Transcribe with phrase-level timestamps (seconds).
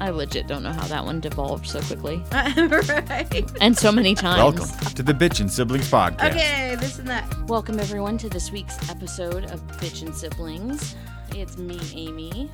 [0.00, 3.50] I legit don't know how that one devolved so quickly right.
[3.60, 4.38] and so many times.
[4.58, 6.30] Welcome to the Bitchin' Siblings podcast.
[6.30, 7.30] Okay, this and that.
[7.48, 10.96] Welcome everyone to this week's episode of Bitchin' Siblings.
[11.36, 12.50] It's me, Amy.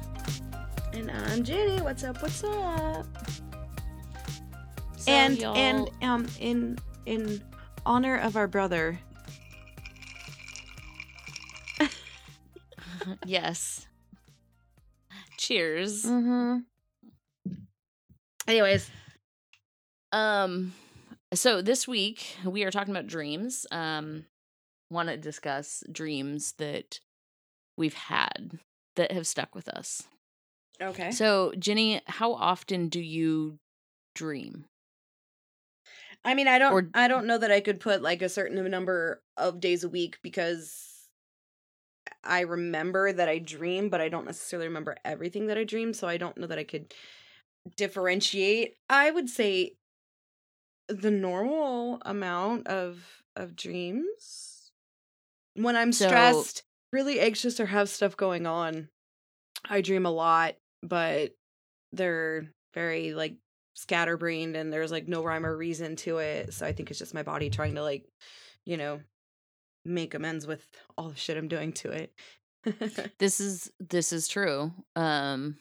[0.93, 1.81] And I'm Ginny.
[1.83, 2.21] What's up?
[2.21, 3.07] What's up?
[4.97, 7.41] So and y'all- and um in in
[7.85, 8.99] honor of our brother.
[13.25, 13.87] yes.
[15.37, 16.05] Cheers.
[16.05, 16.59] Mm-hmm.
[18.47, 18.91] Anyways,
[20.13, 20.73] Um
[21.35, 23.67] so this week we are talking about dreams.
[23.71, 24.27] Um
[24.91, 27.01] want to discuss dreams that
[27.77, 28.59] we've had
[28.95, 30.05] that have stuck with us.
[30.81, 31.11] okay.
[31.11, 33.59] So, Ginny, how often do you
[34.15, 34.67] dream?
[36.25, 38.71] I mean, I don't Or- I don't know that I could put like a certain
[38.71, 41.09] number of days a week because
[42.23, 46.09] I remember that I dream, but I don't necessarily remember everything that I dream, so
[46.09, 46.93] I don't know that I could
[47.77, 48.77] differentiate.
[48.89, 49.77] I would say
[50.89, 54.71] the normal amount of of dreams
[55.55, 58.89] when I'm So- stressed, really anxious or have stuff going on.
[59.69, 61.35] I dream a lot, but
[61.93, 63.37] they're very like
[63.75, 66.55] scatterbrained and there's like no rhyme or reason to it.
[66.55, 68.07] So I think it's just my body trying to like,
[68.65, 69.01] you know,
[69.85, 72.13] make amends with all the shit I'm doing to it.
[73.19, 74.73] This is this is true.
[74.97, 75.57] Um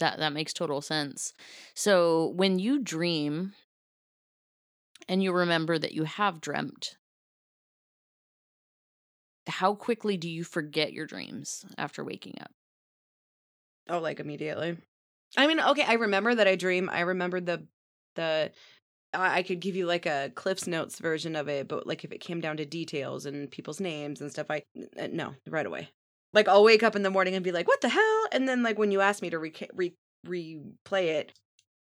[0.00, 1.32] that that makes total sense.
[1.74, 3.54] So, when you dream
[5.08, 6.96] and you remember that you have dreamt,
[9.46, 12.52] how quickly do you forget your dreams after waking up?
[13.88, 14.78] oh, like immediately.
[15.36, 16.88] I mean, okay, I remember that I dream.
[16.90, 17.66] I remember the
[18.16, 18.52] the
[19.12, 22.20] I could give you like a Cliff's Notes version of it, but like if it
[22.20, 24.64] came down to details and people's names and stuff, I
[25.10, 25.90] no right away.
[26.32, 28.62] Like I'll wake up in the morning and be like, "What the hell?" And then
[28.62, 29.94] like when you ask me to re- re-
[30.26, 31.32] replay it,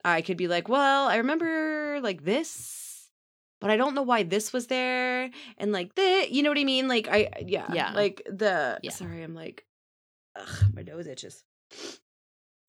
[0.05, 3.09] I could be like, "Well, I remember like this,
[3.61, 6.65] but I don't know why this was there." And like this, you know what I
[6.65, 6.87] mean?
[6.88, 7.93] Like I yeah Yeah.
[7.93, 8.91] like the Yeah.
[8.91, 9.65] sorry, I'm like,
[10.39, 11.43] ugh, my nose itches.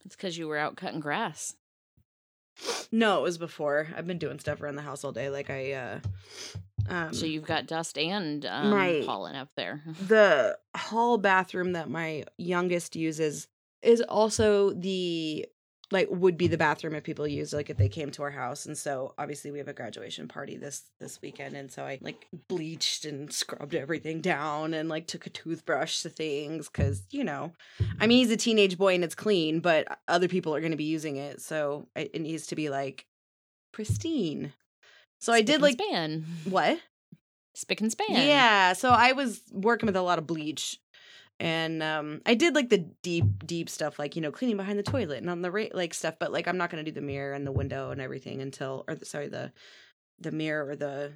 [0.06, 1.54] It's because you were out cutting grass.
[2.92, 3.88] No, it was before.
[3.96, 5.30] I've been doing stuff around the house all day.
[5.30, 6.00] Like I uh
[6.90, 9.84] um So you've got dust and um, my- pollen up there.
[10.08, 13.48] the hall bathroom that my youngest uses
[13.82, 15.46] is also the
[15.92, 18.66] like would be the bathroom if people used like if they came to our house
[18.66, 22.28] and so obviously we have a graduation party this this weekend and so i like
[22.48, 27.54] bleached and scrubbed everything down and like took a toothbrush to things because you know
[28.00, 30.78] i mean he's a teenage boy and it's clean but other people are going to
[30.78, 33.06] be using it so it, it needs to be like
[33.72, 34.52] pristine
[35.20, 36.26] so i did like span.
[36.46, 36.80] what
[37.58, 38.28] Spick and span.
[38.28, 40.80] yeah, so I was working with a lot of bleach.
[41.40, 44.84] And um I did like the deep deep stuff like, you know, cleaning behind the
[44.84, 47.06] toilet and on the ra- like stuff, but like I'm not going to do the
[47.06, 49.52] mirror and the window and everything until or the, sorry, the
[50.20, 51.14] the mirror or the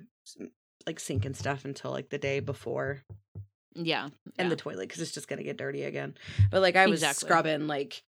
[0.86, 3.04] like sink and stuff until like the day before
[3.74, 4.06] Yeah.
[4.06, 4.50] and yeah.
[4.50, 6.16] the toilet cuz it's just going to get dirty again.
[6.52, 7.28] But like I was Exactly.
[7.28, 8.04] scrubbing like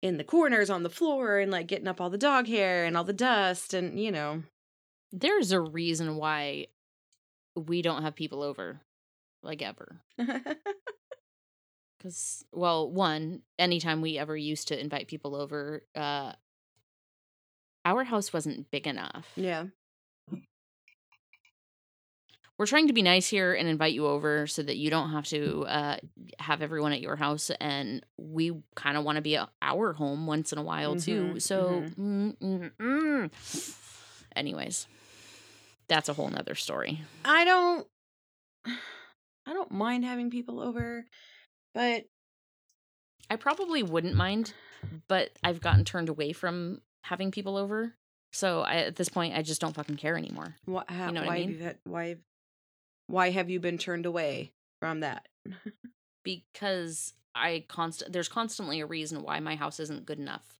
[0.00, 2.96] in the corners on the floor and like getting up all the dog hair and
[2.96, 4.42] all the dust and you know.
[5.12, 6.66] There's a reason why
[7.56, 8.80] we don't have people over,
[9.42, 10.00] like ever.
[11.98, 16.32] Because, well, one, anytime we ever used to invite people over, uh,
[17.84, 19.26] our house wasn't big enough.
[19.36, 19.64] yeah.
[22.56, 25.26] We're trying to be nice here and invite you over so that you don't have
[25.26, 25.96] to uh,
[26.40, 27.52] have everyone at your house.
[27.60, 31.34] And we kind of want to be at our home once in a while too.
[31.34, 34.10] Mhm, So, mm, mm, mm.
[34.34, 34.88] anyways,
[35.86, 37.00] that's a whole nother story.
[37.24, 37.86] I don't
[38.66, 41.04] I don't mind having people over,
[41.74, 42.04] but
[43.30, 44.52] I probably wouldn't mind,
[45.08, 47.94] but I've gotten turned away from having people over.
[48.32, 50.54] So I, at this point, I just don't fucking care anymore.
[50.66, 51.50] why, how, know what I why mean?
[51.50, 52.16] you had, why
[53.06, 55.26] why have you been turned away from that?
[56.24, 60.58] because I constant there's constantly a reason why my house isn't good enough.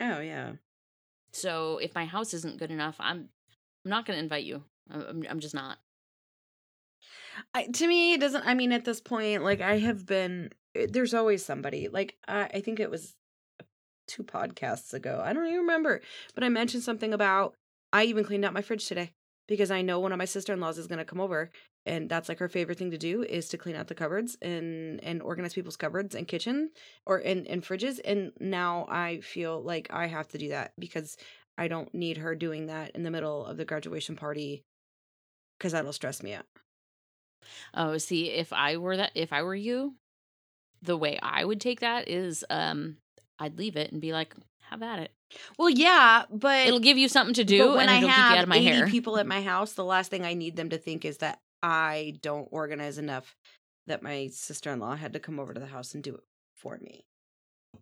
[0.00, 0.52] Oh yeah.
[1.32, 3.28] So if my house isn't good enough, I'm
[3.84, 4.62] I'm not going to invite you.
[4.90, 5.78] I'm- I'm just not.
[7.54, 8.46] I, to me, it doesn't.
[8.46, 10.50] I mean, at this point, like I have been.
[10.74, 11.88] eh, There's always somebody.
[11.88, 13.14] Like I, I think it was
[14.06, 15.22] two podcasts ago.
[15.24, 16.00] I don't even remember,
[16.34, 17.54] but I mentioned something about.
[17.92, 19.12] I even cleaned out my fridge today
[19.48, 21.50] because I know one of my sister in laws is going to come over,
[21.86, 25.02] and that's like her favorite thing to do is to clean out the cupboards and
[25.04, 26.70] and organize people's cupboards and kitchen
[27.06, 28.00] or in in fridges.
[28.04, 31.16] And now I feel like I have to do that because
[31.58, 34.64] I don't need her doing that in the middle of the graduation party
[35.58, 36.46] because that'll stress me out.
[37.74, 39.94] Oh, see, if I were that, if I were you,
[40.82, 42.96] the way I would take that is, um,
[43.38, 44.34] I'd leave it and be like,
[44.70, 45.12] have at it.
[45.58, 48.30] Well, yeah, but It'll give you something to do when and I it'll have keep
[48.32, 48.86] you out of my 80 hair.
[48.86, 52.14] people at my house, the last thing I need them to think is that I
[52.22, 53.36] don't organize enough
[53.86, 56.20] that my sister-in-law had to come over to the house and do it
[56.54, 57.04] for me.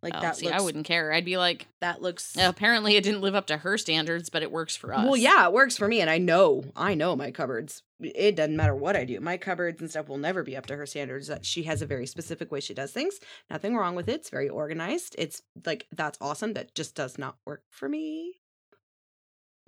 [0.06, 1.12] Like Oh, that see, looks I wouldn't care.
[1.12, 4.44] I'd be like, that looks uh, apparently it didn't live up to her standards, but
[4.44, 5.04] it works for us.
[5.04, 7.82] Well, yeah, it works for me, and I know, I know my cupboards.
[7.98, 9.18] It doesn't matter what I do.
[9.20, 11.26] My cupboards and stuff will never be up to her standards.
[11.26, 13.18] That she has a very specific way she does things.
[13.50, 14.20] Nothing wrong with it.
[14.20, 15.16] It's very organized.
[15.18, 16.52] It's like that's awesome.
[16.52, 18.34] That just does not work for me.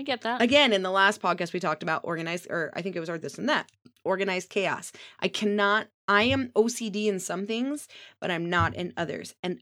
[0.01, 0.41] I get that.
[0.41, 3.19] Again, in the last podcast, we talked about organized, or I think it was or
[3.19, 3.69] this and that
[4.05, 4.93] organized chaos.
[5.21, 5.89] I cannot.
[6.07, 7.89] I am OCD in some things,
[8.21, 9.35] but I'm not in others.
[9.43, 9.61] And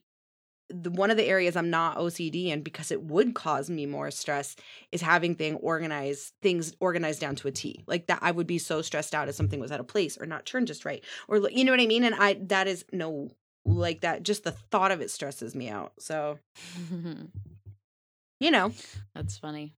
[0.69, 4.11] the one of the areas I'm not OCD in because it would cause me more
[4.11, 4.57] stress
[4.93, 7.85] is having thing organized things organized down to a T.
[7.87, 10.27] Like that I would be so stressed out if something was out of place or
[10.27, 11.05] not turned just right.
[11.29, 12.05] Or you know what I mean?
[12.05, 13.31] And I that is no
[13.65, 15.93] like that just the thought of it stresses me out.
[15.99, 16.39] So,
[18.41, 18.73] you know.
[19.15, 19.75] That's funny.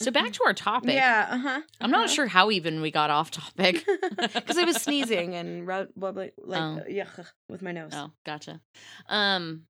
[0.00, 0.94] So back to our topic.
[0.94, 1.60] Yeah, uh-huh.
[1.80, 2.14] I'm not uh-huh.
[2.14, 3.84] sure how even we got off topic.
[4.34, 5.66] Because I was sneezing and
[5.96, 6.54] like Oh.
[6.54, 7.06] uh, yeah,
[7.48, 7.92] with my nose.
[7.94, 8.60] Oh, gotcha.
[9.08, 9.62] Um,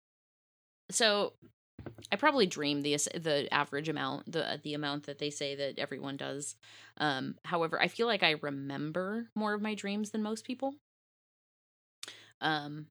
[0.90, 1.32] so
[2.12, 6.16] I probably dream the the average amount, the the amount that they say that everyone
[6.16, 6.56] does.
[6.98, 10.74] Um, however, I feel like I remember more of my dreams than most people.
[12.40, 12.86] Um,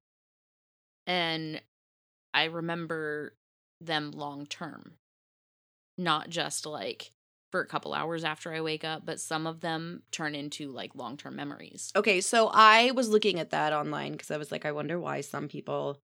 [1.06, 1.62] and
[2.34, 3.36] I remember
[3.82, 4.94] them long term,
[5.98, 7.12] not just like
[7.52, 10.96] for a couple hours after I wake up, but some of them turn into like
[10.96, 11.92] long term memories.
[11.96, 15.22] Okay, so I was looking at that online because I was like, I wonder why
[15.22, 16.00] some people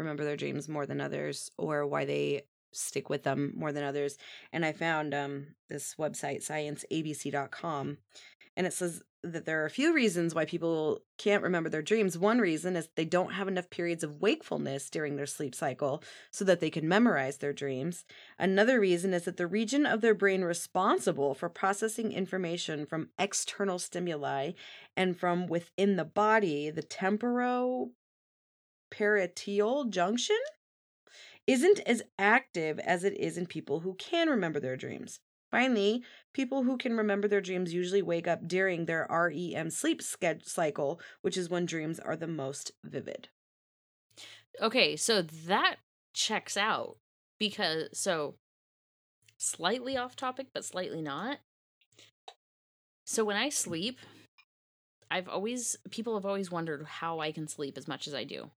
[0.00, 2.42] remember their dreams more than others, or why they
[2.72, 4.16] stick with them more than others.
[4.52, 7.98] And I found um this website, scienceabc.com,
[8.56, 12.16] and it says that there are a few reasons why people can't remember their dreams.
[12.16, 16.44] One reason is they don't have enough periods of wakefulness during their sleep cycle so
[16.46, 18.04] that they can memorize their dreams.
[18.38, 23.78] Another reason is that the region of their brain responsible for processing information from external
[23.78, 24.52] stimuli
[24.96, 26.82] and from within the body, the
[28.90, 30.38] temporoparietal junction,
[31.46, 35.20] isn't as active as it is in people who can remember their dreams.
[35.50, 41.00] Finally, people who can remember their dreams usually wake up during their REM sleep cycle,
[41.22, 43.28] which is when dreams are the most vivid.
[44.60, 45.76] Okay, so that
[46.12, 46.98] checks out
[47.38, 48.36] because so
[49.38, 51.38] slightly off topic but slightly not.
[53.04, 53.98] So when I sleep,
[55.10, 58.50] I've always people have always wondered how I can sleep as much as I do.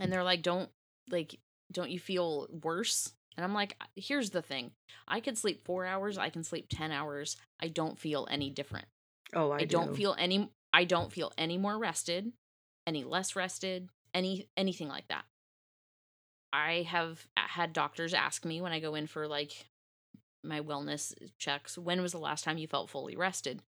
[0.00, 0.70] And they're like don't
[1.10, 1.38] like
[1.72, 3.12] don't you feel worse?
[3.36, 4.72] And I'm like here's the thing.
[5.06, 7.36] I could sleep 4 hours, I can sleep 10 hours.
[7.60, 8.86] I don't feel any different.
[9.34, 12.32] Oh, I, I, don't feel any I don't feel any more rested,
[12.86, 15.24] any less rested, any anything like that.
[16.52, 19.66] I have had doctors ask me when I go in for like
[20.42, 23.62] my wellness checks, when was the last time you felt fully rested?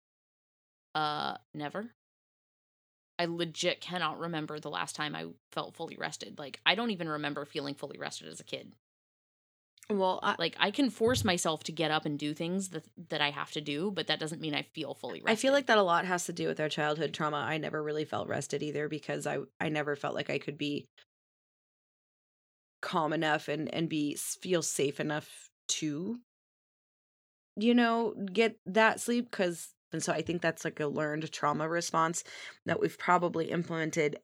[0.94, 1.90] Uh, never.
[3.18, 6.38] I legit cannot remember the last time I felt fully rested.
[6.38, 8.74] Like I don't even remember feeling fully rested as a kid.
[9.90, 13.20] Well, I, Like I can force myself to get up and do things that that
[13.22, 15.32] I have to do, but that doesn't mean I feel fully rested.
[15.32, 17.38] I feel like that a lot has to do with our childhood trauma.
[17.38, 20.88] I never really felt rested either because I I never felt like I could be
[22.80, 26.20] calm enough and and be feel safe enough to
[27.56, 31.68] you know get that sleep cuz and so I think that's like a learned trauma
[31.68, 32.24] response
[32.66, 34.18] that we've probably implemented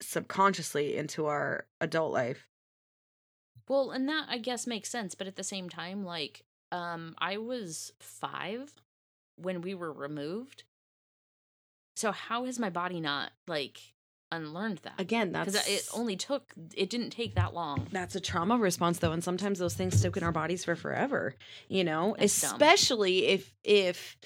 [0.00, 2.46] subconsciously into our adult life.
[3.68, 7.36] Well, and that I guess makes sense, but at the same time, like, um, I
[7.38, 8.72] was five
[9.36, 10.64] when we were removed.
[11.96, 13.78] So how has my body not like
[14.32, 14.94] unlearned that?
[14.98, 17.86] Again, that's because it only took it didn't take that long.
[17.92, 21.34] That's a trauma response though, and sometimes those things stick in our bodies for forever.
[21.68, 22.52] You know, That's dumb.
[22.52, 24.16] especially if if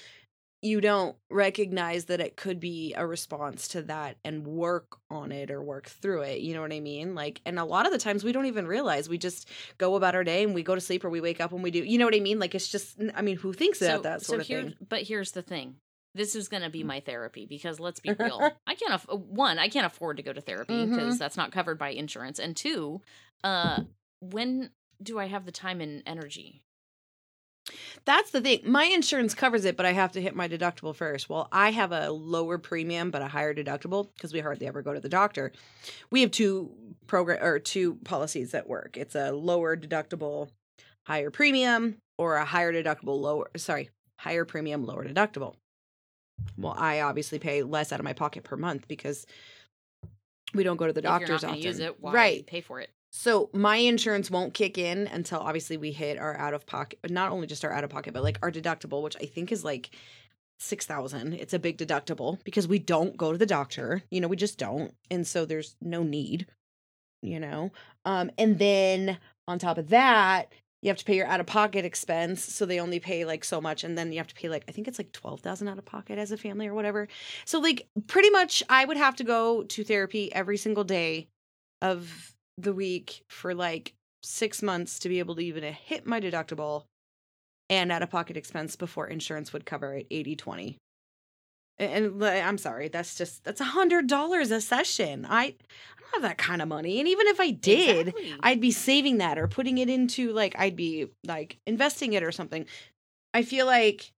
[0.61, 5.51] you don't recognize that it could be a response to that and work on it
[5.51, 6.39] or work through it.
[6.41, 7.13] You know what I mean?
[7.13, 9.07] Like, and a lot of the times we don't even realize.
[9.07, 9.47] We just
[9.77, 11.69] go about our day and we go to sleep or we wake up and we
[11.71, 11.79] do.
[11.83, 12.39] You know what I mean?
[12.39, 12.99] Like, it's just.
[13.15, 14.75] I mean, who thinks about that sort of here, thing?
[14.89, 15.75] But here's the thing.
[16.15, 18.39] This is going to be my therapy because let's be real.
[18.67, 21.19] I can't aff- one, I can't afford to go to therapy because Mhm.
[21.19, 22.39] that's not covered by insurance.
[22.39, 23.01] And two,
[23.43, 23.81] uh
[24.21, 24.71] when
[25.03, 26.63] do I have the time and energy?
[28.05, 28.59] That's the thing.
[28.63, 31.29] My insurance covers it, but I have to hit my deductible first.
[31.29, 34.93] Well, I have a lower premium but a higher deductible because we hardly ever go
[34.93, 35.51] to the doctor.
[36.11, 36.71] We have two
[37.07, 38.97] program or two policies that work.
[38.97, 40.49] It's a lower deductible,
[41.07, 45.55] higher premium, or a higher deductible, lower sorry, higher premium, lower deductible.
[46.57, 49.25] Well, I obviously pay less out of my pocket per month because
[50.53, 51.61] we don't go to the If doctors often.
[51.61, 52.47] use it, why right.
[52.47, 52.89] pay for it?
[53.17, 57.31] So my insurance won't kick in until obviously we hit our out of pocket, not
[57.31, 59.91] only just our out of pocket, but like our deductible, which I think is like
[60.59, 61.33] six thousand.
[61.33, 64.03] It's a big deductible because we don't go to the doctor.
[64.11, 66.47] You know, we just don't, and so there's no need.
[67.21, 67.71] You know,
[68.03, 69.17] um, and then
[69.47, 72.43] on top of that, you have to pay your out of pocket expense.
[72.43, 74.73] So they only pay like so much, and then you have to pay like I
[74.73, 77.07] think it's like twelve thousand out of pocket as a family or whatever.
[77.45, 81.29] So like pretty much, I would have to go to therapy every single day
[81.81, 83.93] of the week for like
[84.23, 86.85] six months to be able to even hit my deductible
[87.69, 90.77] and out of pocket expense before insurance would cover it 80 20
[91.77, 95.25] and i'm sorry that's just that's a hundred dollars a session.
[95.27, 95.47] I i
[95.99, 98.35] don't have that kind of money and even if i did Exactly.
[98.41, 102.31] i'd be saving that or putting it into like i'd be like investing it or
[102.31, 102.65] something.
[103.33, 104.11] I feel like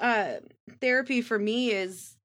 [0.00, 0.34] uh
[0.80, 2.16] therapy for me is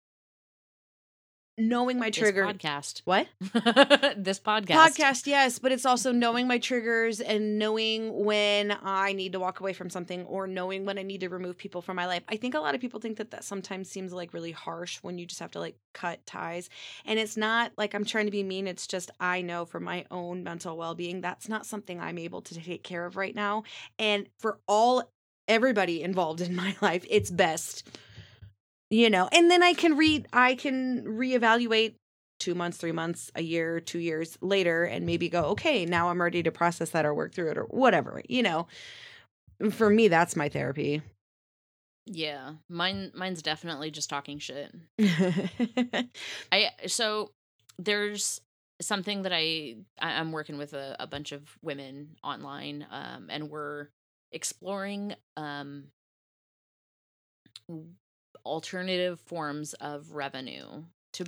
[1.58, 3.02] knowing my This trigger podcast.
[3.06, 3.28] what?
[4.18, 4.76] This podcast.
[4.76, 9.60] podcast yes but it's also knowing my triggers and knowing when i need to walk
[9.60, 12.24] away from something or knowing when i need to remove people from my life.
[12.28, 15.18] I think a lot of people think that that sometimes seems like really harsh when
[15.18, 16.70] you just have to like cut ties.
[17.06, 20.06] And it's not like i'm trying to be mean it's just i know for my
[20.12, 23.64] own mental well-being that's not something i'm able to take care of right now.
[23.98, 25.12] And for all
[25.48, 27.88] everybody involved in my life it's best
[28.96, 31.96] you know and then i can read i can reevaluate
[32.40, 36.22] two months, three months, a year, two years later, and maybe go, okay, now I'm
[36.22, 38.22] ready to process that or work through it or whatever.
[38.28, 38.68] You know,
[39.72, 41.02] for me, that's my therapy.
[42.06, 43.12] Yeah, mine.
[43.16, 44.72] Mine's definitely just talking shit.
[46.52, 47.32] I so
[47.80, 48.42] there's
[48.80, 53.88] something that I I'm working with a, a bunch of women online, um, and we're
[54.32, 55.86] exploring um
[58.46, 60.84] alternative forms of revenue
[61.14, 61.26] to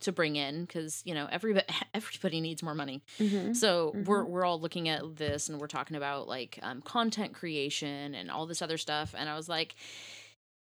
[0.00, 3.56] to bring in because you know everybody everybody needs more money Mhm.
[3.56, 8.14] so we're we're all looking at this and we're talking about like um, content creation
[8.14, 9.74] and all this other stuff and i was like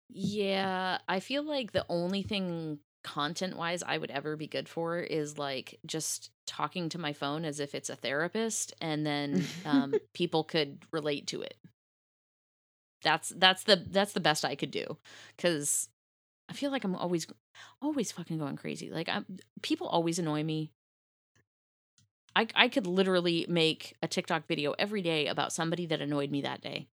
[0.08, 4.98] yeah i feel like the only thing content wise i would ever be good for
[4.98, 9.94] is like just talking to my phone as if it's a therapist and then um,
[10.14, 11.56] people could relate to it
[13.04, 14.96] that's that's the that's the best i could do
[15.36, 15.88] because
[16.48, 17.26] i feel like i'm always
[17.80, 19.24] always fucking going crazy like i'm
[19.62, 20.72] people always annoy me
[22.36, 26.42] I, I could literally make a TikTok video every day about somebody that annoyed me
[26.42, 26.88] that day.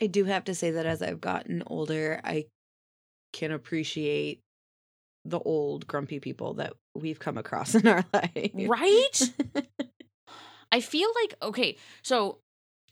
[0.00, 2.46] I do have to say that as I've gotten older, I
[3.32, 4.40] can appreciate
[5.24, 8.50] the old grumpy people that we've come across in our life.
[8.54, 9.32] Right?
[10.72, 12.38] I feel like, okay, so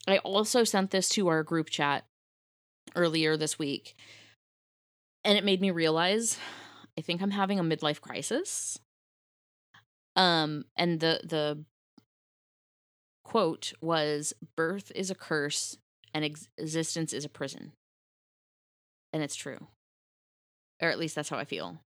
[0.06, 2.04] I also sent this to our group chat
[2.96, 3.94] earlier this week,
[5.24, 6.38] and it made me realize
[6.98, 8.78] I think I'm having a midlife crisis.
[10.14, 11.64] Um, and the the
[13.24, 15.78] quote was birth is a curse
[16.12, 17.72] and ex- existence is a prison.
[19.12, 19.66] And it's true.
[20.80, 21.78] Or at least that's how I feel.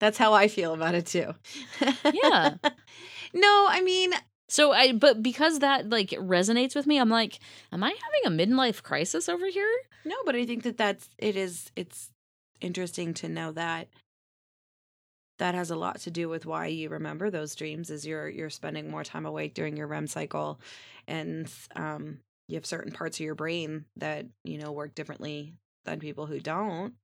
[0.00, 1.34] That's how I feel about it too.
[1.80, 2.54] Yeah.
[3.34, 4.12] no, I mean,
[4.48, 7.38] So I but because that like resonates with me, I'm like,
[7.72, 9.70] am I having a midlife crisis over here?
[10.04, 12.10] No, but I think that that's it is it's
[12.60, 13.88] interesting to know that
[15.38, 18.50] that has a lot to do with why you remember those dreams is you're you're
[18.50, 20.60] spending more time awake during your REM cycle
[21.08, 25.98] and um you have certain parts of your brain that, you know, work differently than
[25.98, 26.94] people who don't.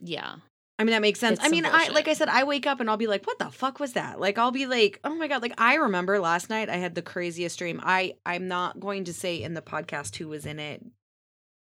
[0.00, 0.36] Yeah.
[0.78, 1.38] I mean that makes sense.
[1.38, 3.38] It's I mean, I like I said, I wake up and I'll be like, "What
[3.38, 6.50] the fuck was that?" Like I'll be like, "Oh my god!" Like I remember last
[6.50, 7.80] night I had the craziest dream.
[7.82, 10.84] I I'm not going to say in the podcast who was in it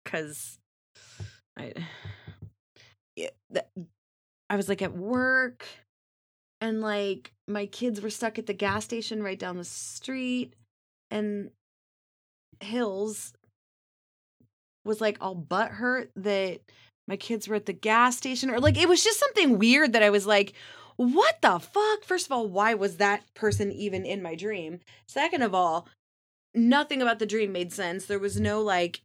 [0.04, 0.58] because
[1.58, 1.74] I
[4.50, 5.66] I was like at work
[6.62, 10.56] and like my kids were stuck at the gas station right down the street
[11.12, 11.52] and
[12.60, 13.34] Hills
[14.84, 16.62] was like all butt hurt that
[17.08, 20.04] my kids were at the gas station or like it was just something weird that
[20.04, 20.54] I was like
[20.98, 22.06] what the fuck?
[22.06, 24.80] First of all why was that person even in my dream?
[25.08, 25.88] Second of all
[26.54, 28.06] nothing about the dream made sense.
[28.06, 29.02] There was no like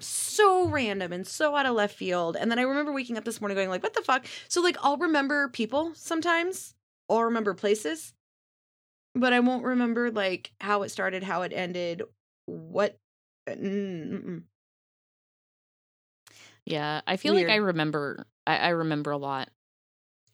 [0.00, 2.36] so random and so out of left field.
[2.36, 4.26] And then i remember waking up this morning going like what the fuck?
[4.48, 6.74] So like i'll remember people sometimes.
[7.08, 8.12] I'll remember places.
[9.14, 12.02] But i won't remember like how it started how it ended
[12.46, 12.96] what
[13.48, 14.42] mm, mm-mm.
[16.66, 17.00] Yeah.
[17.06, 19.48] I feel like I remember I, I remember a lot.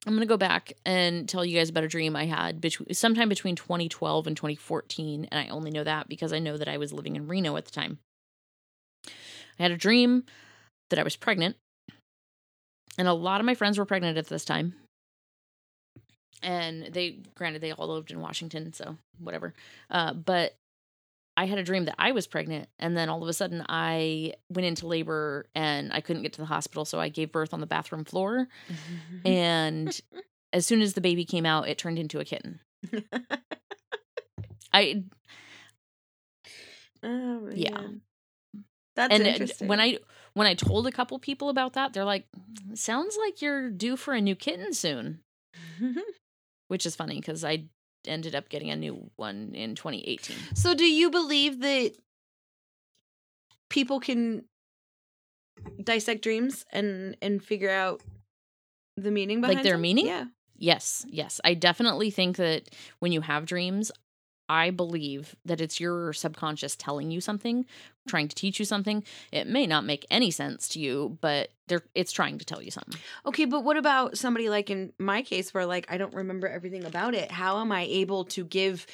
[0.07, 3.29] I'm gonna go back and tell you guys about a dream I had between sometime
[3.29, 6.93] between 2012 and 2014, and I only know that because I know that I was
[6.93, 7.99] living in Reno at the time.
[9.07, 10.25] I had a dream
[10.89, 11.57] that I was pregnant,
[12.97, 14.75] and a lot of my friends were pregnant at this time.
[16.43, 19.53] and they granted they all lived in Washington, so whatever.
[19.91, 20.55] Uh, but
[21.41, 24.35] I had a dream that I was pregnant, and then all of a sudden I
[24.51, 27.61] went into labor and I couldn't get to the hospital, so I gave birth on
[27.61, 28.47] the bathroom floor.
[29.25, 29.99] And
[30.53, 32.61] as soon as the baby came out, it turned into a kitten.
[34.75, 35.05] I
[37.03, 37.87] oh, Yeah.
[38.95, 39.69] That's and uh, interesting.
[39.69, 39.99] when I
[40.35, 42.27] when I told a couple people about that, they're like,
[42.75, 45.21] "Sounds like you're due for a new kitten soon,"
[46.69, 47.65] which is funny because I
[48.07, 50.37] ended up getting a new one in 2018.
[50.55, 51.93] so, do you believe that
[53.69, 54.45] people can
[55.83, 58.03] dissect dreams and and figure out
[58.97, 59.57] the meaning behind them?
[59.59, 59.83] Like their them?
[59.83, 60.07] meaning?
[60.07, 60.25] Yeah.
[60.57, 61.41] Yes, yes.
[61.43, 63.91] I definitely think that when you have dreams,
[64.51, 67.67] I believe that it's your subconscious telling you something,
[68.09, 69.05] trying to teach you something.
[69.31, 71.51] It may not make any sense to you, but
[71.95, 73.01] it's trying to tell you something.
[73.25, 76.85] Okay, but what about somebody like in my case where like I don't remember everything
[76.85, 77.31] about it?
[77.31, 78.89] How am I able to give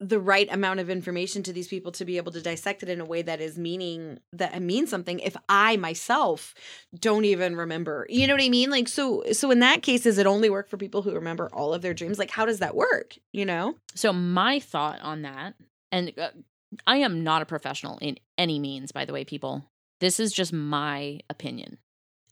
[0.00, 3.00] the right amount of information to these people to be able to dissect it in
[3.00, 6.54] a way that is meaning that means something if I myself
[6.98, 8.06] don't even remember?
[8.08, 8.70] You know what I mean?
[8.70, 11.82] Like so so in that case it only work for people who remember all of
[11.82, 12.18] their dreams?
[12.18, 13.76] Like how does that work, you know?
[13.94, 15.54] So my thought on that,
[15.92, 16.30] and uh,
[16.86, 19.64] I am not a professional in any means, by the way, people.
[20.00, 21.76] This is just my opinion,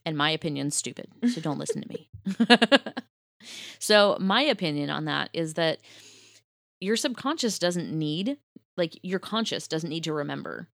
[0.06, 1.08] and my opinion's stupid.
[1.34, 2.08] So don't listen to me.
[3.78, 5.80] so my opinion on that is that
[6.80, 8.38] your subconscious doesn't need,
[8.76, 10.68] like your conscious doesn't need to remember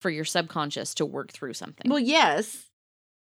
[0.00, 1.90] for your subconscious to work through something.
[1.90, 2.66] Well, yes.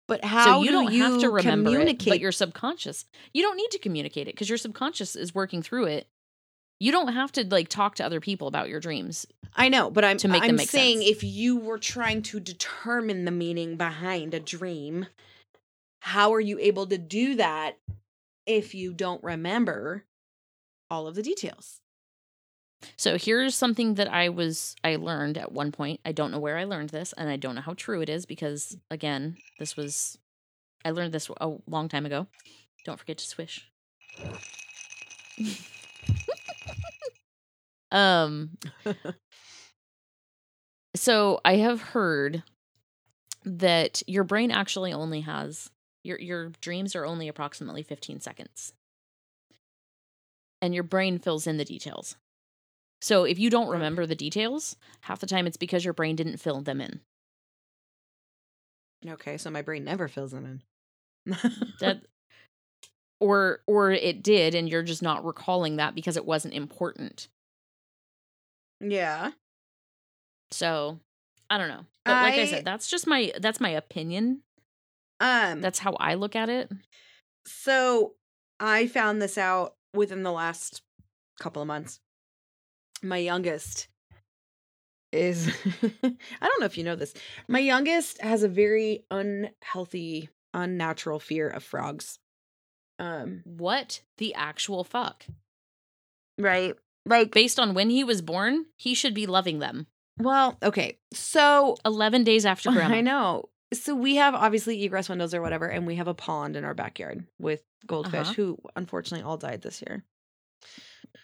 [0.07, 3.05] But how so you do don't you have to remember it, but your subconscious.
[3.35, 6.09] You don't need to communicate it because your subconscious is working through it.
[6.81, 9.27] You don't have to like talk to other people about your dreams.
[9.55, 11.11] I know, but I'm to make them I'm make saying sense.
[11.11, 15.07] if you were trying to determine the meaning behind a dream,
[16.01, 17.79] how are you able to do that
[18.47, 20.05] if you don't remember
[20.91, 21.81] all of the details?
[22.97, 26.01] So here's something that I was I learned at one point.
[26.05, 28.27] I don't know where I learned this and I don't know how true it is
[28.27, 30.19] because again, this was
[30.85, 32.27] I learned this a long time ago.
[32.85, 33.71] Don't forget to swish.
[37.91, 38.51] um
[40.95, 42.43] so I have heard
[43.45, 45.71] that your brain actually only has
[46.05, 48.73] your your dreams are only approximately 15 seconds.
[50.61, 52.17] And your brain fills in the details.
[53.01, 56.39] So if you don't remember the details, half the time it's because your brain didn't
[56.39, 57.01] fill them in.
[59.07, 60.45] Okay, so my brain never fills them
[61.27, 61.37] in.
[61.81, 62.03] That
[63.21, 67.29] or or it did and you're just not recalling that because it wasn't important.
[68.81, 69.33] yeah.
[70.51, 70.99] So,
[71.51, 71.85] I don't know.
[72.07, 74.43] But like I I- said, that's just my that's my opinion.
[75.21, 76.71] Um That's how I look at it.
[77.47, 78.15] so
[78.61, 80.83] I found this out within the last
[81.41, 82.01] couple of months.
[83.03, 83.89] My youngest
[85.13, 85.49] is
[85.83, 87.15] I don't know if you know this.
[87.49, 92.19] My youngest has a very unhealthy, unnatural fear of frogs.
[92.99, 95.25] Um, What the actual fuck?
[96.39, 96.75] right.
[97.07, 99.87] Like Based on when he was born, he should be loving them.
[100.21, 100.99] well, okay.
[101.15, 102.97] So 11 days after grandma.
[102.97, 103.49] I know.
[103.73, 106.75] So we have obviously egress windows or whatever, and we have a pond in our
[106.75, 108.33] backyard with goldfish Uh-huh.
[108.35, 110.05] who unfortunately all died this year.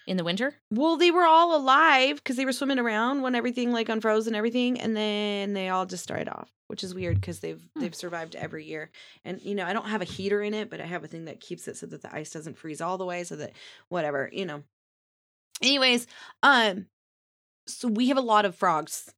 [0.06, 0.54] In the winter?
[0.70, 4.36] Well, they were all alive because they were swimming around when everything like unfroze and
[4.36, 7.80] everything, and then they all just dried off, which is weird because they've Hmm.
[7.80, 8.90] they've survived every year.
[9.24, 11.24] And you know, I don't have a heater in it, but I have a thing
[11.24, 13.52] that keeps it so that the ice doesn't freeze all the way, so that
[13.88, 14.62] whatever you know.
[15.62, 16.06] Anyways,
[16.42, 16.86] um,
[17.66, 19.10] so we have a lot of frogs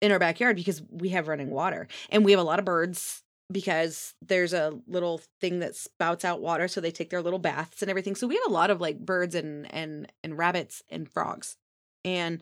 [0.00, 3.22] in our backyard because we have running water, and we have a lot of birds
[3.50, 7.82] because there's a little thing that spouts out water so they take their little baths
[7.82, 11.08] and everything so we have a lot of like birds and and and rabbits and
[11.08, 11.56] frogs
[12.04, 12.40] and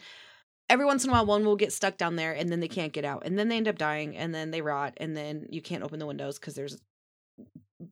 [0.70, 2.92] every once in a while one will get stuck down there and then they can't
[2.92, 5.62] get out and then they end up dying and then they rot and then you
[5.62, 6.78] can't open the windows because there's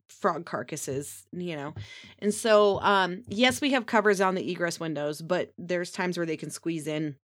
[0.09, 1.73] frog carcasses you know
[2.19, 6.25] and so um yes we have covers on the egress windows but there's times where
[6.25, 7.15] they can squeeze in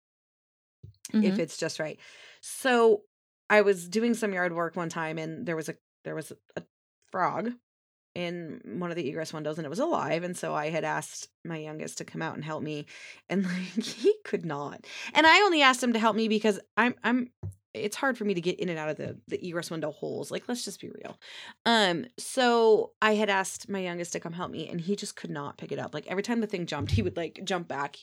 [1.13, 1.39] if Mhm.
[1.39, 1.99] it's just right.
[2.41, 3.03] So
[3.53, 6.63] I was doing some yard work one time and there was a there was a,
[7.11, 7.51] frog
[8.15, 11.27] in one of the egress windows and it was alive and so I had asked
[11.45, 12.87] my youngest to come out and help me
[13.29, 14.83] and like he could not.
[15.13, 17.29] And I only asked him to help me because I'm I'm
[17.75, 20.31] it's hard for me to get in and out of the the egress window holes.
[20.31, 21.19] Like let's just be real.
[21.67, 25.29] Um so I had asked my youngest to come help me and he just could
[25.29, 25.93] not pick it up.
[25.93, 27.97] Like every time the thing jumped, he would like jump back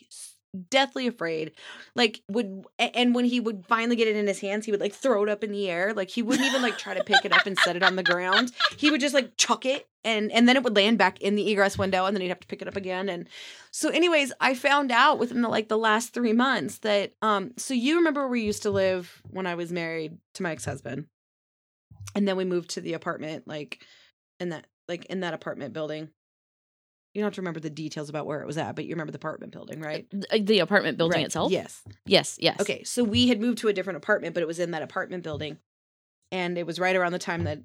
[0.71, 1.53] deathly afraid.
[1.95, 4.95] Like would and when he would finally get it in his hands, he would like
[4.95, 5.95] throw it up in the air.
[5.95, 8.03] Like he wouldn't even like try to pick it up and set it on the
[8.03, 8.53] ground.
[8.77, 11.51] He would just like chuck it and and then it would land back in the
[11.51, 13.29] egress window and then he'd have to pick it up again and
[13.71, 17.75] so anyways, I found out within the like the last 3 months that um so
[17.75, 21.07] you remember where we used to live when I was married to my ex-husband.
[22.15, 23.85] And then we moved to the apartment like
[24.41, 26.11] in that like in that apartment building.
[27.15, 29.11] You don't have to remember the details about where it was at, but you remember
[29.11, 30.11] the apartment building, uh, right?
[30.11, 31.51] Th- uh, The apartment building Right, itself?
[31.51, 31.83] Yes.
[32.07, 32.61] Yes, yes.
[32.61, 35.25] Okay, so we had moved to a different apartment, but it was in that apartment
[35.25, 35.59] building.
[36.31, 37.61] And it was right around the time that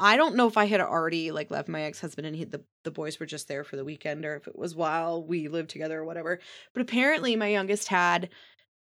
[0.00, 2.90] I don't know if I had already like left my ex-husband and he the, the
[2.90, 5.98] boys were just there for the weekend or if it was while we lived together
[5.98, 6.38] or whatever.
[6.72, 8.30] But apparently my youngest had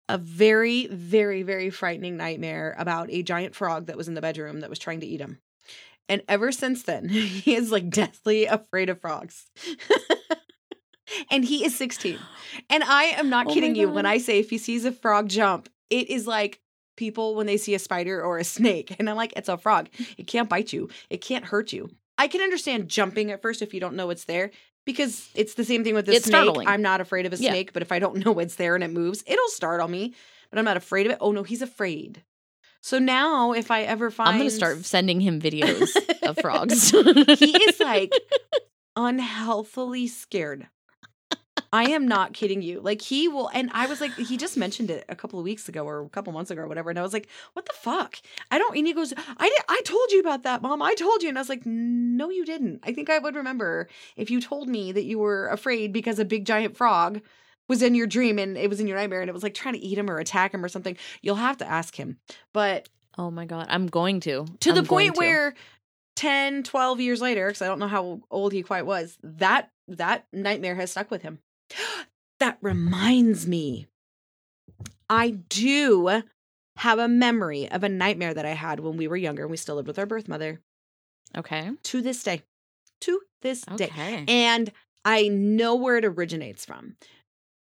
[0.10, 4.60] a very, very, very frightening nightmare about a giant frog that was in the bedroom
[4.60, 5.40] that was trying to eat him.
[6.10, 9.46] And ever since then, he is like deathly afraid of frogs.
[11.32, 12.28] and he is 16.
[12.70, 15.30] And I am not Oh kidding you when I say if he sees a frog
[15.30, 16.60] jump, it is like
[16.98, 18.96] people when they see a spider or a snake.
[19.00, 19.90] And I'm like, it's a frog.
[20.18, 21.90] It can't bite you, it can't hurt you.
[22.18, 24.52] I can understand jumping at first if you don't know it's there
[24.86, 26.34] because it's the same thing with the It's snake.
[26.34, 26.68] startling.
[26.68, 27.52] I'm not afraid of a Yeah.
[27.52, 30.14] snake, but if I don't know it's there and it moves, it'll startle me.
[30.50, 31.20] But I'm not afraid of it.
[31.22, 32.24] Oh no, he's afraid.
[32.82, 35.90] So now if I ever find I'm going to start sending him videos
[36.24, 36.92] of frogs.
[36.92, 38.14] he is like
[38.96, 40.68] unhealthily scared.
[41.72, 42.80] I am not kidding you.
[42.80, 45.70] Like he will, and I was like, he just mentioned it a couple of weeks
[45.70, 48.18] ago or a couple months ago or whatever, and I was like, what the fuck?
[48.50, 48.76] I don't.
[48.76, 50.82] And he goes, I did, I told you about that, mom.
[50.82, 52.80] I told you, and I was like, no, you didn't.
[52.84, 56.26] I think I would remember if you told me that you were afraid because a
[56.26, 57.22] big giant frog
[57.70, 59.76] was in your dream and it was in your nightmare and it was like trying
[59.76, 60.98] to eat him or attack him or something.
[61.22, 62.18] You'll have to ask him,
[62.52, 64.46] but oh my god, I'm going to.
[64.60, 65.20] to the I'm going point to.
[65.20, 65.54] where
[66.16, 70.26] 10 12 years later because i don't know how old he quite was that that
[70.34, 71.40] nightmare has stuck with him
[72.42, 73.88] that reminds me
[75.10, 76.22] i do
[76.76, 79.56] have a memory of a nightmare that i had when we were younger and we
[79.56, 80.60] still lived with our birth mother
[81.38, 81.70] Okay.
[81.84, 82.42] to this day
[83.00, 83.90] to this day
[84.28, 84.72] and
[85.06, 86.98] I know where it originates from.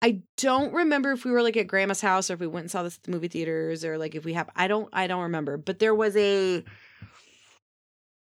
[0.03, 2.71] I don't remember if we were like at grandma's house or if we went and
[2.71, 5.23] saw this at the movie theaters or like if we have I don't I don't
[5.23, 5.57] remember.
[5.57, 6.65] But there was a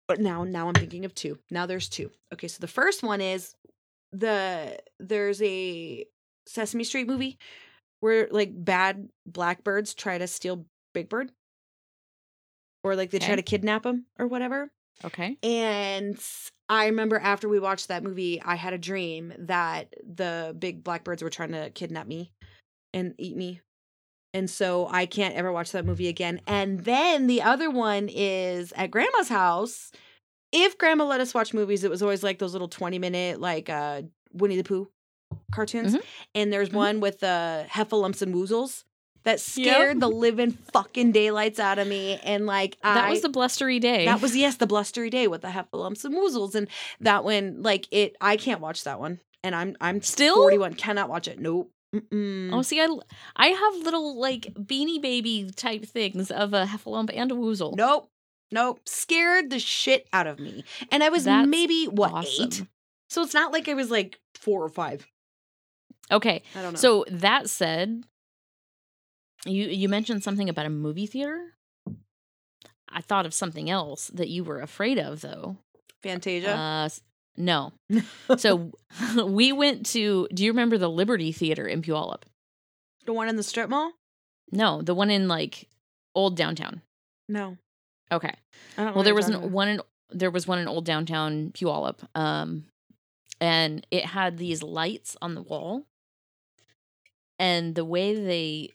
[0.08, 1.40] but now now I'm thinking of two.
[1.50, 2.12] Now there's two.
[2.32, 3.56] Okay, so the first one is
[4.12, 6.06] the there's a
[6.46, 7.40] Sesame Street movie
[8.00, 11.32] where like bad blackbirds try to steal Big Bird.
[12.84, 14.72] Or like they try to kidnap him or whatever.
[15.06, 15.38] Okay.
[15.44, 16.20] And
[16.70, 21.22] I remember after we watched that movie, I had a dream that the big blackbirds
[21.24, 22.32] were trying to kidnap me
[22.94, 23.62] and eat me.
[24.34, 26.40] And so I can't ever watch that movie again.
[26.48, 29.92] And then the other one is at grandma's house.
[30.54, 33.70] If grandma let us watch movies, it was always like those little 20 minute, like
[33.70, 34.90] uh Winnie the Pooh
[35.52, 35.96] cartoons.
[35.96, 36.02] Mhm.
[36.36, 36.74] And there's Mhm.
[36.76, 38.84] one with uh Heffalumps and Woozles
[39.24, 39.40] that Yep.
[39.40, 42.20] scared the living fucking daylights out of me.
[42.24, 44.06] And like That I was the blustery day.
[44.06, 46.68] that was yes, the blustery day with the heffalumps and woozles, and
[47.00, 48.16] that one like it.
[48.22, 50.36] I can't watch that one, and I'm I'm Still?
[50.36, 50.74] forty one.
[50.74, 51.40] Cannot watch it.
[51.40, 51.72] Nope.
[51.94, 52.54] Mm-mm.
[52.54, 52.88] Oh, see, I
[53.36, 57.76] I have little like beanie baby type things of a heffalump and a woozle.
[57.76, 58.10] Nope.
[58.54, 58.80] Nope.
[58.86, 62.64] Scared the shit out of me, and I was That's maybe what eight.
[63.10, 65.06] So it's not like I was like four or five.
[66.12, 66.78] Okay, I don't know.
[66.80, 68.04] so that said,
[69.46, 71.54] you you mentioned something about a movie theater.
[72.94, 75.58] I thought of something else that you were afraid of, though.
[76.04, 76.52] Fantasia.
[76.52, 76.90] Uh,
[77.38, 77.72] no.
[78.38, 78.72] So
[79.26, 80.28] we went to.
[80.34, 82.24] Do you remember the Liberty Theater in Puyallup?
[83.06, 83.92] the one in the strip mall.
[84.52, 85.68] No, the one in like
[86.14, 86.82] old downtown.
[87.28, 87.58] No.
[88.12, 88.34] Okay.
[88.78, 88.96] I don't.
[88.96, 89.52] Well, there was an, about.
[89.52, 92.66] one in there was one in old downtown Puyallup, um,
[93.40, 95.86] and it had these lights on the wall,
[97.40, 98.72] and the way they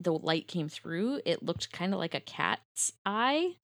[0.00, 3.56] the light came through, it looked kind of like a cat's eye,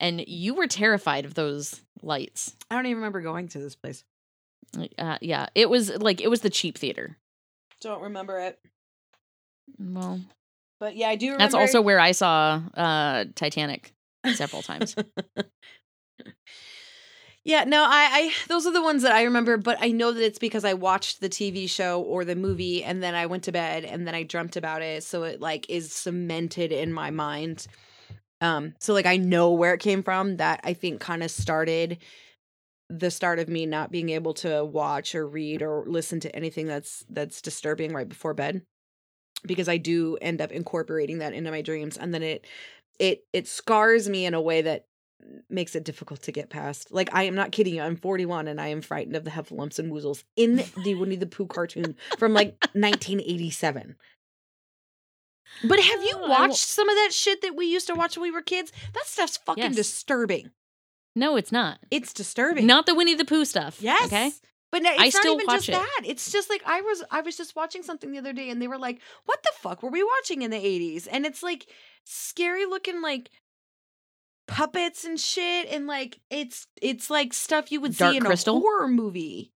[0.00, 2.56] and you were terrified of those lights.
[2.70, 4.04] I don't even remember going to this place.
[4.98, 7.16] Uh, yeah, it was like it was the cheap theater.
[7.80, 8.58] Don't remember it.
[9.78, 10.20] Well,
[10.80, 11.42] But yeah, I do remember.
[11.44, 13.94] that's also where I saw uh Titanic
[14.34, 14.94] several times.
[17.44, 20.22] Yeah, no, I, I those are the ones that I remember, but I know that
[20.24, 23.52] it's because I watched the TV show or the movie and then I went to
[23.52, 27.66] bed and then I dreamt about it, so it like is cemented in my mind.
[28.40, 30.38] Um, so like I know where it came from.
[30.38, 31.98] That I think kind of started
[32.90, 36.66] the start of me not being able to watch or read or listen to anything
[36.66, 38.62] that's that's disturbing right before bed
[39.46, 42.46] because I do end up incorporating that into my dreams and then it
[42.98, 44.86] it it scars me in a way that
[45.50, 46.92] makes it difficult to get past.
[46.92, 47.82] Like I am not kidding you.
[47.82, 51.26] I'm 41 and I am frightened of the heffalumps and woozles in the Winnie the
[51.26, 53.96] Pooh cartoon from like 1987.
[55.64, 58.22] But have you Oh, watched some of that shit that we used to watch when
[58.22, 58.72] we were kids?
[58.94, 59.74] That stuff's fucking Yes.
[59.76, 60.50] disturbing.
[61.16, 61.78] No, it's not.
[61.90, 62.66] It's disturbing.
[62.66, 63.80] Not the Winnie the Pooh stuff.
[63.82, 64.06] Yes.
[64.06, 64.30] Okay.
[64.70, 65.72] But no, it's I not still even watch just it.
[65.72, 66.00] that.
[66.04, 68.68] It's just like I was I was just watching something the other day and they
[68.68, 71.66] were like, "What the fuck were we watching in the 80s?" And it's like
[72.04, 73.30] scary looking like
[74.48, 78.56] puppets and shit and like it's it's like stuff you would Dark see in Crystal?
[78.56, 79.52] a horror movie.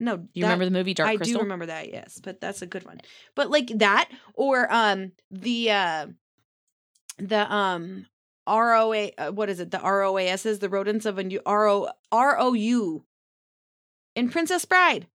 [0.00, 1.36] No, You that- remember the movie Dark I Crystal?
[1.36, 3.00] I do remember that, yes, but that's a good one.
[3.36, 6.06] But like that or um the uh
[7.18, 8.06] the um
[8.48, 9.70] ROA uh, what is it?
[9.70, 13.04] The ROAS is the rodents of a new RO ROU
[14.16, 15.06] in Princess Bride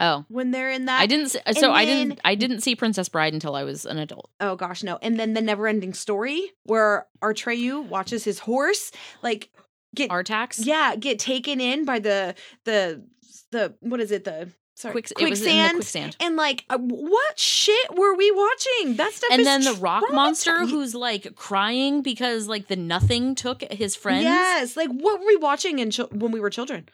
[0.00, 1.28] Oh, when they're in that I didn't.
[1.30, 2.20] See, so I didn't.
[2.24, 4.30] I didn't see Princess Bride until I was an adult.
[4.40, 4.98] Oh gosh, no.
[5.02, 8.90] And then the never ending story where Atreyu watches his horse
[9.22, 9.50] like
[9.94, 10.64] get Artax.
[10.64, 13.04] yeah, get taken in by the the
[13.50, 14.24] the what is it?
[14.24, 15.74] The sorry, Quicks- it was in the quicksand.
[15.76, 16.16] quicksand.
[16.20, 18.96] And like uh, what shit were we watching?
[18.96, 23.62] That stuff And then the rock monster who's like crying because like the nothing took
[23.70, 24.24] his friends.
[24.24, 26.88] Yes, like what were we watching in chil- when we were children?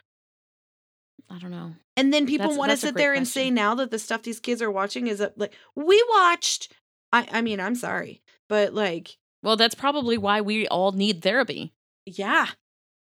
[1.31, 1.75] I don't know.
[1.97, 4.63] And then people want to sit there and say now that the stuff these kids
[4.63, 6.73] are watching is uh, like we watched.
[7.13, 11.73] I I mean I'm sorry, but like Well, that's probably why we all need therapy
[12.07, 12.47] yeah,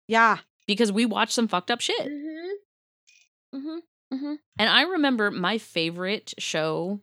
[0.08, 0.38] yeah.
[0.68, 2.00] because we watch some fucked up shit.
[2.08, 3.58] Mm-hmm.
[3.58, 4.16] Mm-hmm.
[4.16, 4.34] Mm-hmm.
[4.60, 7.02] And I remember my favorite show.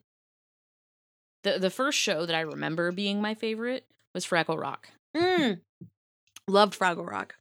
[1.45, 5.61] The the first show that I remember being my favorite was Fraggle Rock, Mm.
[6.49, 7.35] Loved Fraggle Rock,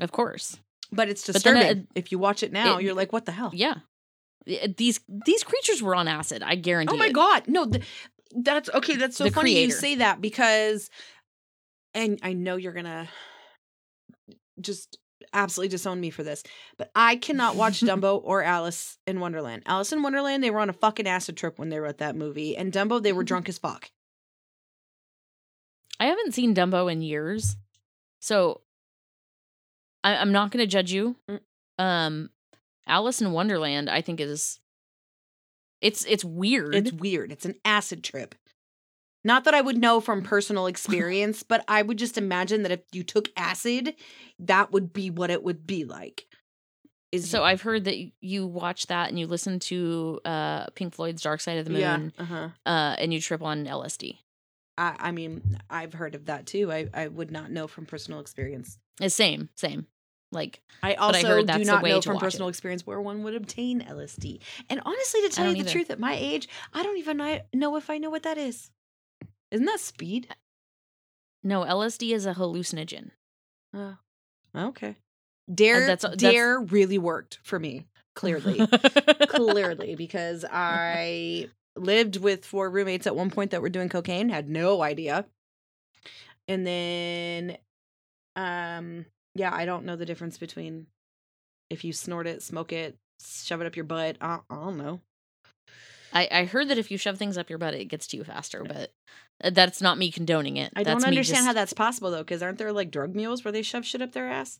[0.00, 0.58] of course.
[0.92, 1.62] But it's But disturbing.
[1.62, 3.50] uh, if you watch it now, it- you're like, what the hell?
[3.54, 3.76] Yeah,
[4.76, 6.42] these these creatures were on acid.
[6.42, 6.94] I guarantee.
[6.94, 7.12] Oh my it.
[7.12, 7.84] god, no, th-
[8.34, 8.96] that's okay.
[8.96, 10.90] That's so The funny you say that because,
[11.94, 13.08] and I know you're gonna
[14.60, 14.98] just
[15.34, 16.42] absolutely disown me for this,
[16.78, 19.62] but I cannot watch Dumbo or Alice in Wonderland.
[19.66, 22.56] Alice in Wonderland, they were on a fucking acid trip when they wrote that movie,
[22.56, 23.90] and Dumbo, they were drunk as fuck.
[26.00, 27.56] I haven't seen Dumbo in years,
[28.20, 28.62] so
[30.08, 31.16] I, I'm not going to judge you.
[31.28, 31.40] Mm.
[31.78, 32.30] Um,
[32.86, 34.58] Alice in Wonderland, I think is
[35.80, 36.74] it's it's weird.
[36.74, 37.30] It's weird.
[37.30, 38.34] It's an acid trip.
[39.24, 42.80] Not that I would know from personal experience, but I would just imagine that if
[42.92, 43.94] you took acid,
[44.38, 46.26] that would be what it would be like.
[47.12, 51.22] Is so I've heard that you watch that and you listen to uh Pink Floyd's
[51.22, 52.48] Dark Side of the Moon, yeah, uh-huh.
[52.66, 54.18] uh, and you trip on LSD.
[54.76, 56.70] I, I mean, I've heard of that too.
[56.70, 58.78] I, I would not know from personal experience.
[59.00, 59.86] It's same, same.
[60.30, 62.50] Like I I also heard do not know from personal it.
[62.50, 64.40] experience where one would obtain LSD.
[64.68, 65.70] And honestly, to tell you the either.
[65.70, 68.70] truth, at my age, I don't even know- know if I know what that is.
[69.50, 70.28] Isn't that speed?
[71.42, 73.12] no, LSD is a hallucinogen.
[73.72, 73.96] Oh,
[74.54, 74.96] okay.
[75.52, 77.86] Dare, that's- that's- dare really worked for me.
[78.14, 78.66] Clearly,
[79.28, 84.28] clearly, because I lived with four roommates at one point that were doing cocaine.
[84.28, 85.24] Had no idea,
[86.48, 87.56] and then,
[88.34, 90.86] um, yeah, I don't know the difference between
[91.70, 94.16] if you snort it, smoke it, shove it up your butt.
[94.20, 95.00] I, I don't know.
[96.12, 98.24] I, I heard that if you shove things up your butt, it gets to you
[98.24, 98.90] faster, but
[99.52, 100.72] that's not me condoning it.
[100.74, 103.44] I that's don't understand just- how that's possible though, because aren't there like drug mules
[103.44, 104.58] where they shove shit up their ass?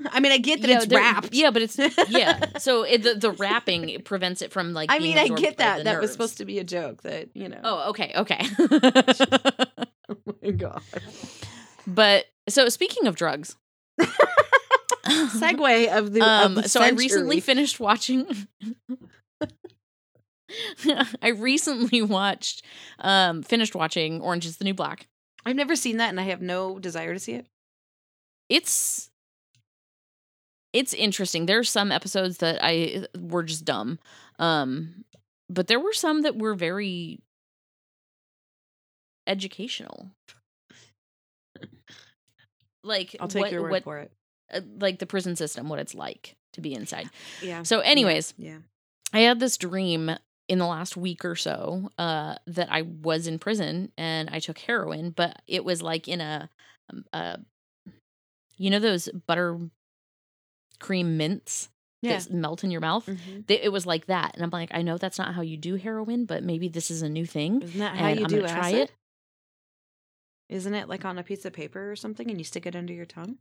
[0.10, 1.34] I mean, I get that Yeah, it's wrapped.
[1.34, 1.78] Yeah, but it's
[2.10, 2.44] yeah.
[2.58, 4.90] So it, the the wrapping it prevents it from like.
[4.92, 5.78] I mean, I get that.
[5.78, 5.84] that.
[5.84, 7.02] That was supposed to be a joke.
[7.02, 7.60] That you know.
[7.64, 8.46] Oh, okay, okay.
[10.10, 10.82] Oh my god.
[11.86, 13.56] but so speaking of drugs,
[15.08, 16.20] Segue of the.
[16.20, 18.26] um, of the so I recently finished watching.
[21.22, 22.64] I recently watched,
[23.00, 25.06] um, finished watching Orange Is the New Black.
[25.44, 27.46] I've never seen that, and I have no desire to see it.
[28.48, 29.10] It's
[30.72, 31.46] it's interesting.
[31.46, 33.98] There's some episodes that I were just dumb,
[34.38, 35.04] um,
[35.48, 37.20] but there were some that were very
[39.26, 40.10] educational.
[42.84, 44.12] Like I'll take what, your word what, for it.
[44.52, 47.10] uh, like the prison system, what it's like to be inside.
[47.42, 47.62] Yeah.
[47.64, 48.58] So, anyways, Yeah.
[49.12, 50.10] I had this dream
[50.48, 54.58] in the last week or so uh, that I was in prison and I took
[54.58, 56.48] heroin, but it was like in a,
[56.90, 57.36] um, uh,
[58.56, 59.58] you know, those butter
[60.80, 61.68] cream mints
[62.00, 62.18] Yeah.
[62.18, 63.06] that melt in your mouth.
[63.06, 63.44] Mhm.
[63.48, 66.24] It was like that, and I'm like, I know that's not how you do heroin,
[66.24, 67.60] but maybe this is a new thing.
[67.62, 68.92] Isn't that how and you I'm do gonna try it.
[70.48, 72.92] Isn't it like on a piece of paper or something, and you stick it under
[72.92, 73.36] your tongue?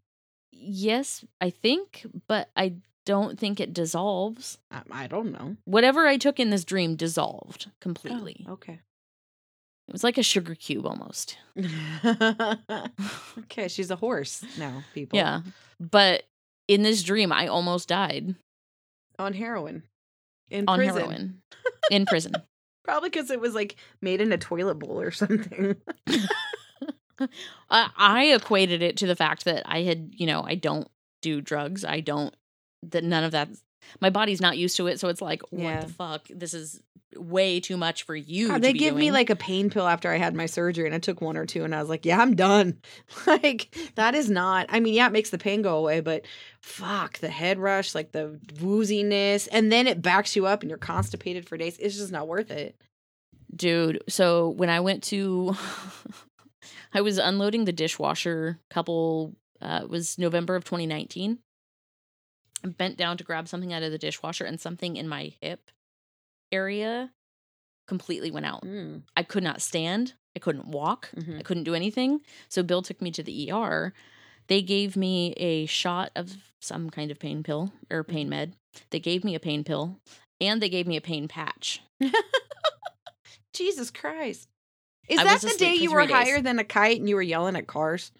[0.52, 4.58] Yes, I think, but I don't think it dissolves.
[4.72, 5.56] I, I don't know.
[5.65, 8.46] Whatever I took in this dream dissolved Oh, completely.
[8.50, 8.80] okay.
[9.88, 11.38] It was like a sugar cube almost.
[13.39, 15.17] okay, she's a horse now, people.
[15.17, 15.41] Yeah.
[15.80, 16.24] But
[16.67, 18.36] in this dream, I almost died
[19.17, 19.84] On heroin.
[20.50, 20.98] In on prison.
[20.98, 21.41] heroin
[21.91, 22.34] in prison.
[22.84, 25.76] Probably because it was like made in a toilet bowl or something.
[27.69, 30.88] I I equated it to the fact that I had, you know, I don't
[31.21, 31.84] do drugs.
[31.86, 32.36] I don't
[32.84, 33.49] that none of that
[34.01, 35.82] my body's not used to it, so it's like, what Yeah.
[35.82, 36.27] the fuck?
[36.30, 36.82] This is
[37.15, 38.49] way too much for you.
[38.49, 40.99] God, they give me like a pain pill after I had my surgery, and I
[40.99, 42.80] took one or two, and I was like, "Yeah, I'm done."
[43.27, 44.65] like that is not.
[44.69, 46.25] I mean, yeah, it makes the pain go away, but
[46.62, 50.77] fuck the head rush, like the wooziness, and then it backs you up, and you're
[50.77, 51.77] constipated for days.
[51.77, 52.75] It's just not worth it.
[53.56, 54.03] dude.
[54.10, 55.56] So when I went to,
[56.93, 58.60] I was unloading the dishwasher.
[58.69, 61.39] Couple uh, it was November of 2019.
[62.63, 65.69] I bent down to grab something out of the dishwasher, and something in my hip
[66.52, 67.12] area
[67.88, 68.63] completely went out.
[68.63, 69.04] Mm.
[69.15, 70.13] I could not stand.
[70.36, 71.10] I couldn't walk.
[71.15, 71.39] Mhm.
[71.39, 72.21] I couldn't do anything.
[72.50, 73.93] So Bill took me to the ER.
[74.47, 78.12] They gave me a shot of some kind of pain pill or Mm-hmm.
[78.12, 78.54] pain med.
[78.91, 80.00] They gave me a pain pill
[80.39, 81.82] and they gave me a pain patch.
[83.54, 84.47] Jesus Christ!
[85.08, 86.12] Is I that the day you were days.
[86.12, 88.12] higher than a kite and you were yelling at cars?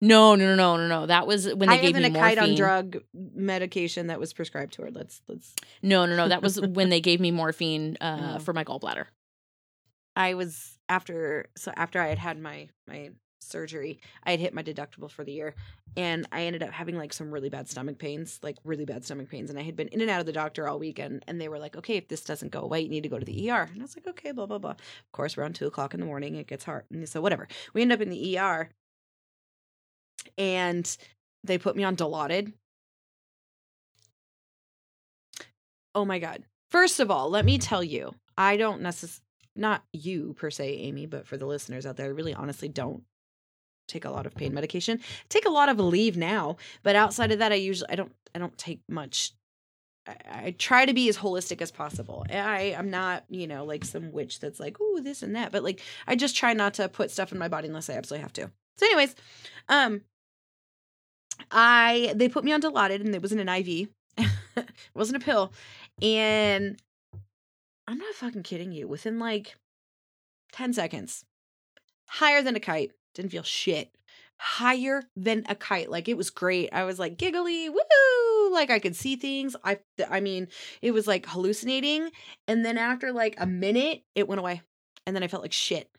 [0.00, 1.06] No, no, no, no, no, no.
[1.06, 2.36] That was when they higher gave than me a morphine.
[2.36, 4.90] kite on drug medication that was prescribed to her.
[4.92, 5.54] Let's let's.
[5.82, 6.28] No, no, no.
[6.28, 8.38] That was when they gave me morphine uh, Oh.
[8.38, 9.06] for my gallbladder.
[10.14, 13.10] I was after so after I had had my my
[13.48, 15.54] surgery, I had hit my deductible for the year,
[15.96, 19.28] and I ended up having like some really bad stomach pains, like really bad stomach
[19.28, 21.48] pains, and I had been in and out of the doctor all weekend, and they
[21.48, 23.68] were like, "Okay, if this doesn't go away, you need to go to the ER."
[23.72, 26.06] And I was like, "Okay, blah blah blah." Of course, around two o'clock in the
[26.06, 27.48] morning, it gets hard, and so whatever.
[27.74, 28.70] We end up in the ER,
[30.36, 30.96] and
[31.44, 32.52] they put me on Dilaudid.
[35.94, 36.44] Oh my god!
[36.70, 39.24] First of all, let me tell you, I don't necessarily
[39.58, 43.02] not you per se, Amy, but for the listeners out there, I really honestly don't
[43.88, 45.00] take a lot of pain medication.
[45.28, 48.38] Take a lot of leave now, but outside of that, I usually I don't I
[48.38, 49.32] don't take much.
[50.06, 52.24] I, I try to be as holistic as possible.
[52.30, 55.64] I I'm not you know like some witch that's like ooh this and that, but
[55.64, 58.32] like I just try not to put stuff in my body unless I absolutely have
[58.34, 58.50] to.
[58.76, 59.16] So, anyways,
[59.68, 60.02] um,
[61.50, 65.52] I they put me on Dilaudid and it wasn't an IV, it wasn't a pill,
[66.00, 66.80] and
[67.86, 68.86] I'm not fucking kidding you.
[68.86, 69.56] Within like
[70.52, 71.24] 10 seconds,
[72.06, 72.92] higher than a kite.
[73.14, 73.90] Didn't feel shit.
[74.36, 75.90] Higher than a kite.
[75.90, 76.70] Like it was great.
[76.72, 78.52] I was like giggly, woo!
[78.52, 79.56] Like I could see things.
[79.64, 80.48] I I mean,
[80.80, 82.10] it was like hallucinating.
[82.46, 84.62] And then after like a minute, it went away.
[85.06, 85.90] And then I felt like shit.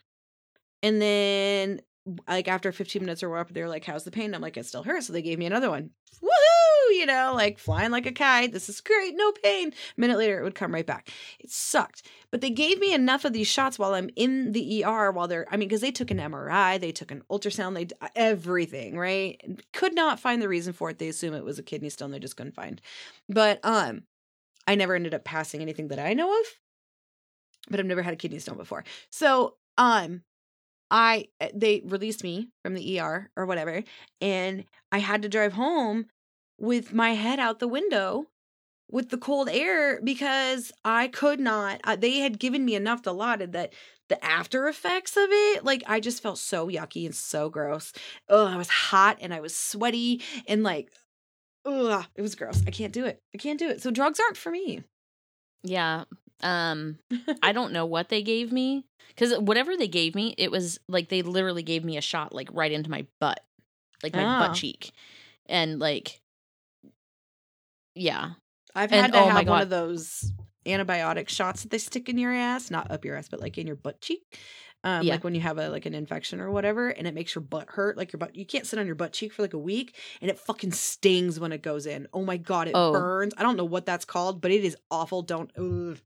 [0.82, 1.82] And then
[2.28, 4.34] like after 15 minutes or whatever, they were like, How's the pain?
[4.34, 5.08] I'm like, it still hurts.
[5.08, 5.92] So they gave me another one.
[6.24, 6.59] Woohoo!
[6.90, 8.52] You know, like flying like a kite.
[8.52, 9.16] This is great.
[9.16, 9.70] No pain.
[9.70, 11.10] A minute later, it would come right back.
[11.40, 12.04] It sucked.
[12.32, 15.48] But they gave me enough of these shots while I'm in the ER while they're,
[15.52, 19.42] I mean, because they took an MRI, they took an ultrasound, they everything, right?
[19.74, 21.00] Could not find the reason for it.
[21.00, 22.82] They assume it was a kidney stone they just couldn't find.
[23.28, 24.04] But um,
[24.68, 26.46] I never ended up passing anything that I know of.
[27.70, 28.84] But I've never had a kidney stone before.
[29.12, 30.24] So um,
[30.92, 33.84] I eh, they released me from the ER or whatever,
[34.22, 36.08] and I had to drive home
[36.60, 38.28] with my head out the window
[38.92, 41.80] with the cold air because I could not.
[41.84, 43.74] Uh, they had given me enough Dilaudid that
[44.08, 47.94] the after effects of it, like I just felt so yucky and so gross.
[48.28, 50.92] Oh, I was hot and I was sweaty and like,
[51.66, 52.64] ugh, it was gross.
[52.66, 53.20] I can't do it.
[53.36, 53.82] I can't do it.
[53.82, 54.84] So drugs aren't for me.
[55.64, 56.06] Yeah.
[56.42, 56.98] Um
[57.44, 58.86] I don't know what they gave me
[59.18, 62.50] cuz whatever they gave me, it was like they literally gave me a shot like
[62.52, 63.42] right into my butt.
[64.02, 64.48] Like my Ah.
[64.48, 64.92] butt cheek.
[65.46, 66.22] And like
[68.00, 68.32] yeah.
[68.76, 70.32] I've And- had to oh have one of those
[70.66, 73.66] antibiotic shots that they stick in your ass, not up your ass, but like in
[73.68, 74.38] your butt cheek.
[74.84, 75.14] Um, Yeah.
[75.16, 77.68] like when you have a like an infection or whatever, and it makes your butt
[77.72, 77.98] hurt.
[77.98, 80.30] Like your butt, you can't sit on your butt cheek for like a week, and
[80.32, 82.08] it fucking stings when it goes in.
[82.14, 82.92] Oh my god, it Oh.
[82.94, 83.34] burns.
[83.38, 85.22] I don't know what that's called, but it is awful.
[85.22, 85.52] Don't.
[85.58, 85.98] Ugh.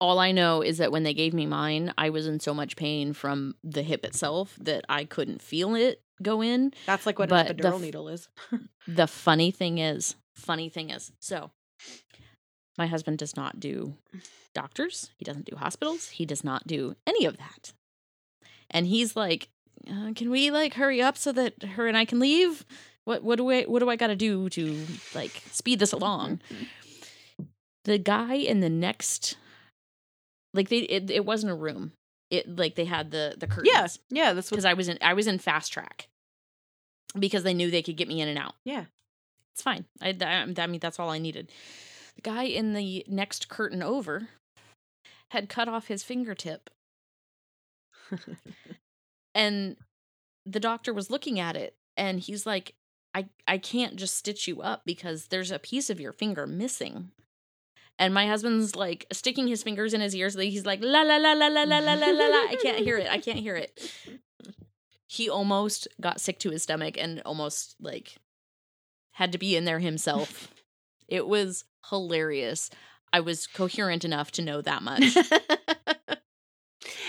[0.00, 2.74] All I know is that when they gave me mine, I was in so much
[2.76, 6.72] pain from the hip itself that I couldn't feel it go in.
[6.86, 8.28] That's like what But an the epidural f- needle is.
[8.88, 11.50] The funny thing is, funny thing is, so
[12.78, 13.94] my husband does not do
[14.54, 15.10] doctors.
[15.18, 16.08] He doesn't do hospitals.
[16.08, 17.72] He does not do any of that.
[18.70, 19.48] And he's like,
[19.88, 22.64] uh, "Can we like hurry up so that her and I can leave?
[23.04, 26.40] What what do I what do I got to do to like speed this along?"
[27.84, 29.36] The guy in the next,
[30.52, 31.92] like they, it, it wasn't a room.
[32.30, 33.70] It like they had the the curtains.
[34.10, 34.32] yeah, yeah.
[34.32, 34.56] That's what.
[34.56, 36.08] because I was in I was in fast track
[37.18, 38.54] because they knew they could get me in and out.
[38.64, 38.84] Yeah.
[39.54, 39.84] It's fine.
[40.00, 41.50] I, I, I mean that's all I needed.
[42.16, 44.28] The guy in the next curtain over
[45.30, 46.70] had cut off his fingertip
[49.34, 49.76] and
[50.44, 52.74] the doctor was looking at it and he's like
[53.14, 57.10] I I can't just stitch you up because there's a piece of your finger missing.
[57.98, 60.34] And my husband's like sticking his fingers in his ears.
[60.34, 62.46] He's like la la la la la la la la la la.
[62.48, 63.10] I can't hear it.
[63.10, 63.92] I can't hear it.
[65.10, 68.14] He almost got sick to his stomach and almost like
[69.10, 70.48] had to be in there himself.
[71.08, 72.70] It was hilarious.
[73.12, 75.02] I was coherent enough to know that much.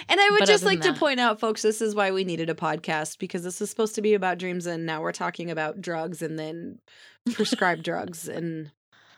[0.10, 2.24] And I would But just like than to point out, folks, this is why we
[2.24, 5.49] needed a podcast because this is supposed to be about dreams, and now we're talking
[5.49, 6.80] about drugs and then
[7.34, 8.72] prescribed drugs and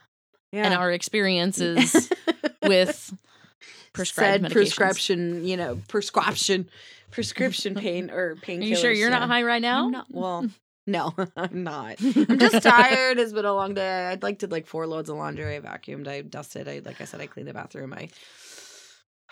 [0.51, 2.11] yeah, And our experiences
[2.61, 3.11] with
[3.93, 6.69] prescribed prescription, you know, prescription,
[7.13, 8.67] prescription pain or Are painkillers.
[8.67, 9.19] you sure you're yeah.
[9.19, 9.85] not high right now?
[9.85, 10.07] I'm not.
[10.09, 10.47] Well,
[10.87, 12.01] no, I'm not.
[12.01, 13.19] I'm just tired.
[13.19, 14.07] It's been a long day.
[14.07, 15.55] I'd like to like four loads of laundry.
[15.55, 16.07] I vacuumed.
[16.07, 16.67] I dusted.
[16.67, 17.93] I like I said, I cleaned the bathroom.
[17.93, 18.09] I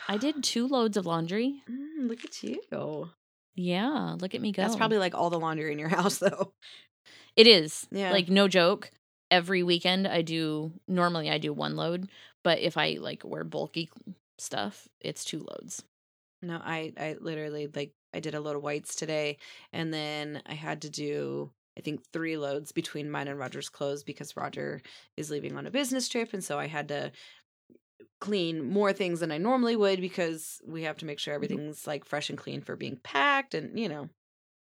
[0.08, 1.62] I did two loads of laundry.
[1.70, 3.10] Mm, look at you.
[3.56, 4.62] Yeah, look at me go.
[4.62, 6.54] That's probably like all the laundry in your house, though.
[7.36, 7.88] it is.
[7.92, 8.12] Yeah.
[8.12, 8.92] Like no joke.
[9.30, 12.10] Every weekend I do normally I do one load,
[12.44, 13.90] but if I like wear bulky
[14.38, 15.84] stuff, it's two loads.
[16.42, 19.38] No, I I literally like I did a load of whites today,
[19.72, 24.04] and then I had to do I think three loads between mine and Roger's clothes
[24.04, 24.82] because Roger
[25.18, 27.12] is leaving on a business trip, and so I had to
[28.20, 32.06] clean more things than I normally would because we have to make sure everything's like
[32.06, 34.10] fresh and clean for being packed, and you know.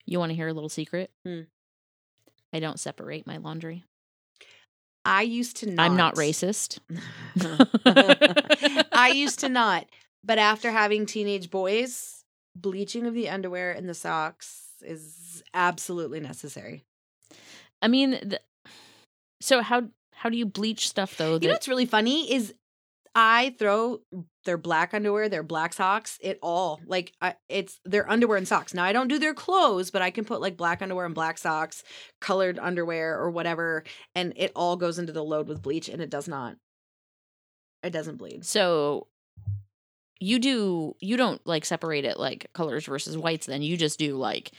[0.05, 1.11] You want to hear a little secret?
[1.26, 1.41] Hmm.
[2.51, 3.84] I don't separate my laundry.
[5.05, 5.84] I used to not.
[5.84, 6.80] I'm not racist.
[8.91, 9.86] I used to not,
[10.24, 12.24] but after having teenage boys,
[12.55, 16.84] bleaching of the underwear and the socks is absolutely necessary.
[17.82, 18.36] I mean,
[19.41, 21.34] so how how do you bleach stuff though?
[21.36, 22.53] You know what's really funny is
[23.15, 23.99] I throw
[24.45, 28.74] their black underwear, their black socks, it all like I, it's their underwear and socks.
[28.74, 31.38] Now I don't do their clothes, but I can put like black underwear and black
[31.38, 31.84] socks,
[32.21, 33.84] colored underwear or whatever,
[34.15, 36.55] and it all goes into the load with bleach, and it does not.
[37.84, 38.45] It doesn't bleed.
[38.45, 39.07] so
[40.20, 43.45] you do you don't like separate it like colors versus whites.
[43.45, 44.51] Then you just do like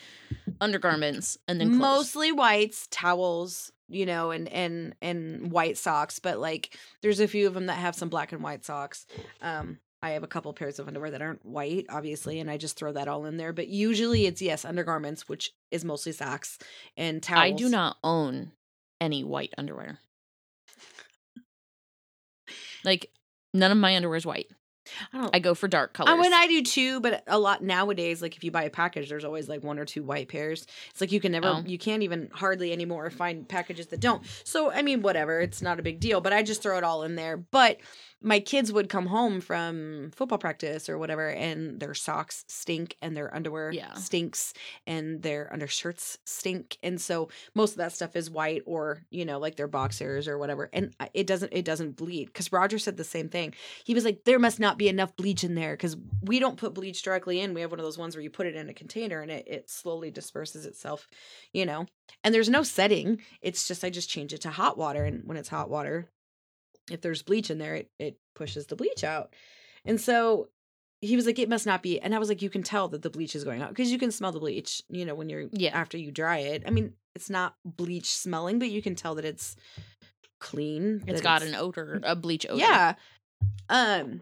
[0.60, 1.80] undergarments and then clothes.
[1.80, 7.46] mostly whites towels you know and and and white socks but like there's a few
[7.46, 9.04] of them that have some black and white socks
[9.42, 12.76] um i have a couple pairs of underwear that aren't white obviously and i just
[12.78, 16.58] throw that all in there but usually it's yes undergarments which is mostly socks
[16.96, 18.52] and towels I do not own
[19.00, 19.98] any white underwear.
[22.84, 23.10] Like
[23.52, 24.48] none of my underwear is white.
[25.12, 26.10] I don't I go for dark colors.
[26.12, 29.08] I mean, I do too, but a lot nowadays, like if you buy a package,
[29.08, 30.66] there's always like one or two white pairs.
[30.90, 31.62] It's like you can never, Oh.
[31.66, 34.22] you can't even hardly anymore find packages that don't.
[34.44, 37.02] So, I mean, whatever, it's not a big deal, but I just throw it all
[37.02, 37.36] in there.
[37.36, 37.78] But
[38.22, 43.14] my kids would come home from football practice or whatever, and their socks stink and
[43.14, 43.92] their underwear Yeah.
[43.94, 44.54] stinks
[44.86, 46.78] and their undershirts stink.
[46.82, 50.38] And so most of that stuff is white or, you know, like their boxers or
[50.38, 50.70] whatever.
[50.72, 52.32] And it doesn't, it doesn't bleed.
[52.32, 53.52] Cause Roger said the same thing
[53.84, 56.74] he was like there must not be enough bleach in there because we don't put
[56.74, 58.74] bleach directly in we have one of those ones where you put it in a
[58.74, 61.06] container and it, it slowly disperses itself
[61.52, 61.86] you know
[62.22, 65.36] and there's no setting it's just i just change it to hot water and when
[65.36, 66.08] it's hot water
[66.90, 69.34] if there's bleach in there it, it pushes the bleach out
[69.84, 70.48] and so
[71.00, 73.02] he was like it must not be and i was like you can tell that
[73.02, 75.46] the bleach is going out because you can smell the bleach you know when you're
[75.52, 75.70] Yeah.
[75.78, 79.24] after you dry it i mean it's not bleach smelling but you can tell that
[79.24, 79.56] it's
[80.40, 82.60] clean It's got an odor, a bleach odor.
[82.60, 82.94] yeah.
[83.68, 84.20] Um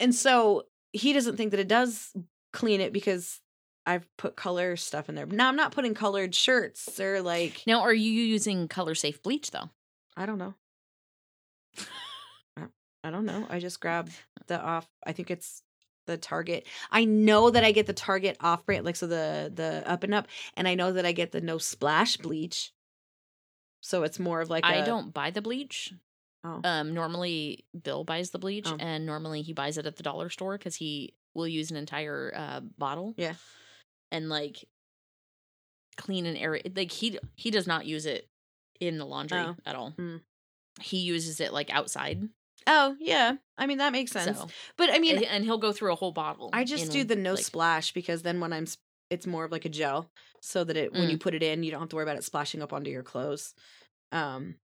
[0.00, 2.12] and so he doesn't think that it does
[2.52, 3.40] clean it because
[3.86, 5.26] I've put color stuff in there.
[5.26, 9.50] Now I'm not putting colored shirts or like Now, are you using color safe bleach
[9.50, 9.70] though?
[10.16, 10.54] I don't know.
[12.56, 12.66] I-
[13.04, 13.46] I don't know.
[13.50, 14.10] I just grab
[14.46, 15.62] the off I think it's
[16.06, 16.66] the Target.
[16.90, 20.14] I know that I get the Target off brand like so the the up and
[20.14, 22.72] up and I know that I get the no splash bleach.
[23.80, 25.92] So it's more of like I I don't buy the bleach.
[26.44, 26.60] Oh.
[26.64, 28.76] Um, normally Bill buys the bleach, Oh.
[28.80, 32.32] and normally he buys it at the dollar store because he will use an entire
[32.36, 33.14] uh, bottle.
[33.16, 33.34] Yeah.
[34.10, 34.64] and like
[35.96, 36.58] clean and air.
[36.74, 38.28] Like he he does not use it
[38.80, 39.56] in the laundry Oh.
[39.64, 39.92] at all.
[39.98, 40.20] Mm.
[40.80, 42.28] He uses it like outside.
[42.66, 43.36] Oh, yeah.
[43.58, 44.38] I mean that makes sense.
[44.38, 46.50] So, But I mean and, and he'll go through a whole bottle.
[46.52, 48.66] I just do the no like- splash because then when I'm,
[49.10, 51.20] it's more of like a gel, so that it when you Mm.
[51.20, 53.54] put it in, you don't have to worry about it splashing up onto your clothes,
[54.12, 54.56] um,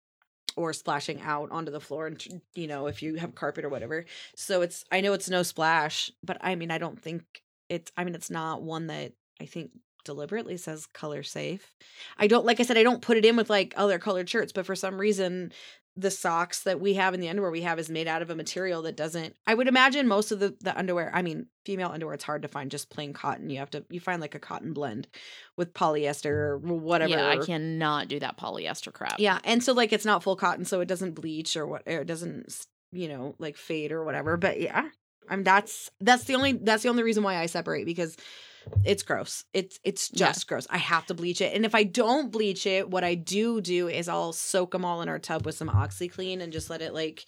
[0.58, 4.04] or splashing out onto the floor, and you know if you have carpet or whatever.
[4.36, 7.22] So it's I know it's no splash, but I mean I don't think
[7.68, 7.92] it's.
[7.96, 9.70] I mean it's not one that I think
[10.04, 11.76] deliberately says color safe.
[12.18, 14.52] I don't like I said I don't put it in with like other colored shirts,
[14.52, 15.52] but for some reason
[16.00, 18.36] the socks that we have and the underwear we have is made out of a
[18.36, 22.14] material that doesn't I would imagine most of the the underwear I mean female underwear
[22.14, 24.72] it's hard to find just plain cotton you have to you find like a cotton
[24.72, 25.08] blend
[25.56, 29.16] with polyester or whatever Yeah, I cannot do that polyester crap.
[29.18, 32.02] yeah and so like it's not full cotton so it doesn't bleach or what or
[32.02, 34.88] it doesn't you know like fade or whatever but yeah
[35.28, 38.16] I'm that's that's the only that's the only reason why I separate because
[38.84, 39.44] it's gross.
[39.52, 40.28] It's it's Yeah.
[40.28, 40.66] just gross.
[40.70, 41.54] I have to bleach it.
[41.54, 45.02] And if I don't bleach it, what I do do is I'll soak them all
[45.02, 47.24] in our tub with some OxiClean and just let it like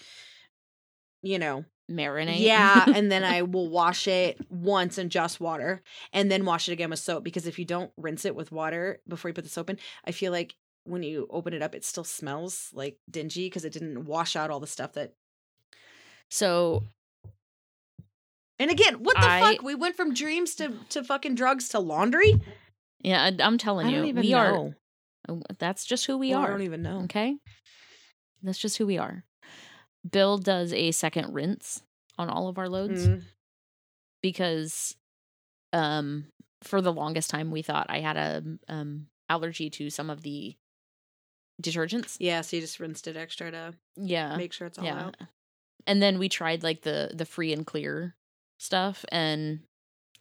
[1.22, 2.40] you know, Marinate.
[2.40, 5.82] yeah, and then I will wash it once in just water
[6.14, 9.00] and then wash it again with soap because if you don't rinse it with water
[9.06, 10.54] before you put the soap in, I feel like
[10.84, 14.48] when you open it up it still smells like dingy because it didn't wash out
[14.50, 15.12] all the stuff that
[16.30, 16.84] so
[18.60, 19.62] And again, what the I- fuck?
[19.62, 22.40] We went from dreams to to fucking drugs to laundry.
[23.00, 24.74] yeah, I'm telling I you, don't even we know.
[25.28, 25.36] are.
[25.58, 26.46] That's just who we Well, are.
[26.46, 27.00] I don't even know.
[27.04, 27.36] Okay.
[28.42, 29.24] That's just who we are.
[30.08, 31.82] Bill does a second rinse
[32.18, 33.22] on all of our loads Mm.
[34.22, 34.96] because
[35.72, 36.26] um
[36.62, 40.56] for the longest time we thought I had a um allergy to some of the
[41.62, 42.16] detergents.
[42.18, 44.36] Yeah, so you just rinsed it extra to Yeah.
[44.36, 45.04] make sure it's all yeah.
[45.06, 45.16] out.
[45.86, 48.16] And then we tried like the the free and clear
[48.60, 49.60] stuff and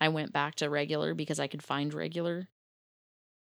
[0.02, 2.48] I went back to regular because I could find regular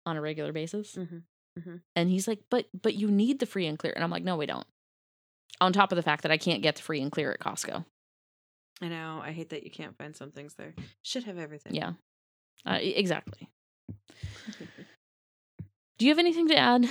[0.07, 0.95] on a regular basis.
[0.95, 1.77] Mm-hmm.
[1.95, 4.37] And he's like, "But but you need the free and clear." And I'm like, "No,
[4.37, 4.67] we don't."
[5.61, 7.85] On top of the fact that I can't get the free and clear at Costco.
[8.83, 9.21] I know.
[9.23, 10.75] I hate that you can't find some things there.
[11.03, 11.75] Should have everything.
[11.75, 11.93] Yeah.
[12.67, 13.49] Uh, exactly.
[15.99, 16.89] Do you have anything to add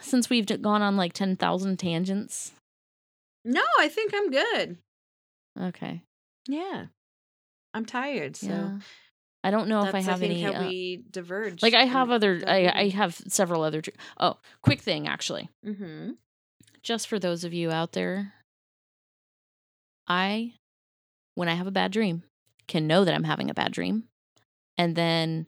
[0.00, 2.52] since we've gone on like 10,000 tangents?
[3.44, 4.78] No, I think I'm good.
[5.60, 6.02] Okay.
[6.48, 6.86] Yeah.
[7.74, 8.78] I'm tired, so yeah.
[9.42, 11.62] I don't know if I that's, have think, any how uh, we diverge.
[11.62, 15.50] like I have other I I have several other dr- Oh, quick thing actually.
[15.66, 16.12] Mm-hmm.
[16.82, 18.32] Just for those of you out there,
[20.08, 20.54] I
[21.34, 22.22] when I have a bad dream
[22.68, 24.04] can know that I'm having a bad dream
[24.78, 25.46] and then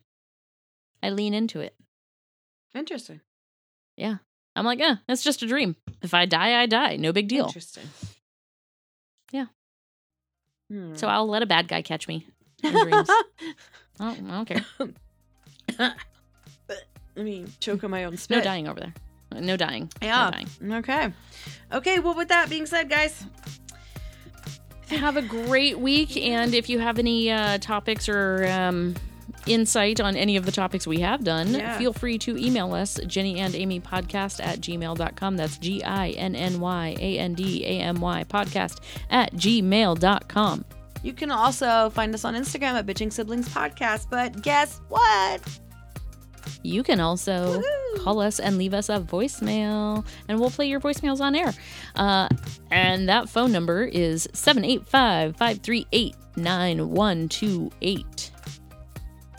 [1.02, 1.74] I lean into it.
[2.74, 3.20] Interesting.
[3.96, 4.16] Yeah,
[4.54, 5.76] I'm like, "Eh, it's just a dream.
[6.02, 6.96] If I die, I die.
[6.96, 7.84] No big deal." Interesting.
[9.32, 9.46] Yeah.
[10.70, 10.94] Hmm.
[10.94, 12.26] So I'll let a bad guy catch me
[12.62, 13.08] in dreams.
[13.08, 13.52] I
[14.14, 14.64] don't, I don't care.
[17.16, 18.38] I mean, choke on my own spit.
[18.38, 18.94] No dying over there.
[19.40, 19.90] No dying.
[20.02, 20.24] Yeah.
[20.26, 20.72] No dying.
[20.78, 21.12] Okay.
[21.72, 21.98] Okay.
[21.98, 23.24] Well, with that being said, guys,
[24.88, 26.16] Have a great week.
[26.16, 28.94] And if you have any uh, topics or um,
[29.46, 31.78] insight on any of the topics we have done, Yeah.
[31.78, 35.36] feel free to email us, Ginny and Amy podcast at gmail.com.
[35.36, 38.78] That's G I N N Y A N D A M Y podcast
[39.10, 40.64] at gmail.com.
[41.02, 44.08] you can also find us on Instagram at Bitching Siblings Podcast.
[44.10, 45.40] But guess what?
[46.62, 48.04] You can also Woohoo!
[48.04, 51.52] call us and leave us a voicemail, and we'll play your voicemails on air.
[51.96, 52.28] Uh,
[52.70, 58.30] and that phone number is 785 538 9128.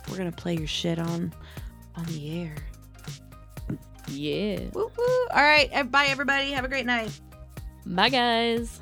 [0.09, 1.33] We're gonna play your shit on
[1.95, 2.55] on the air.
[4.09, 4.59] Yeah.
[4.73, 5.27] Woo woo!
[5.31, 5.69] All right.
[5.91, 6.51] Bye, everybody.
[6.51, 7.11] Have a great night.
[7.85, 8.79] Bye, guys.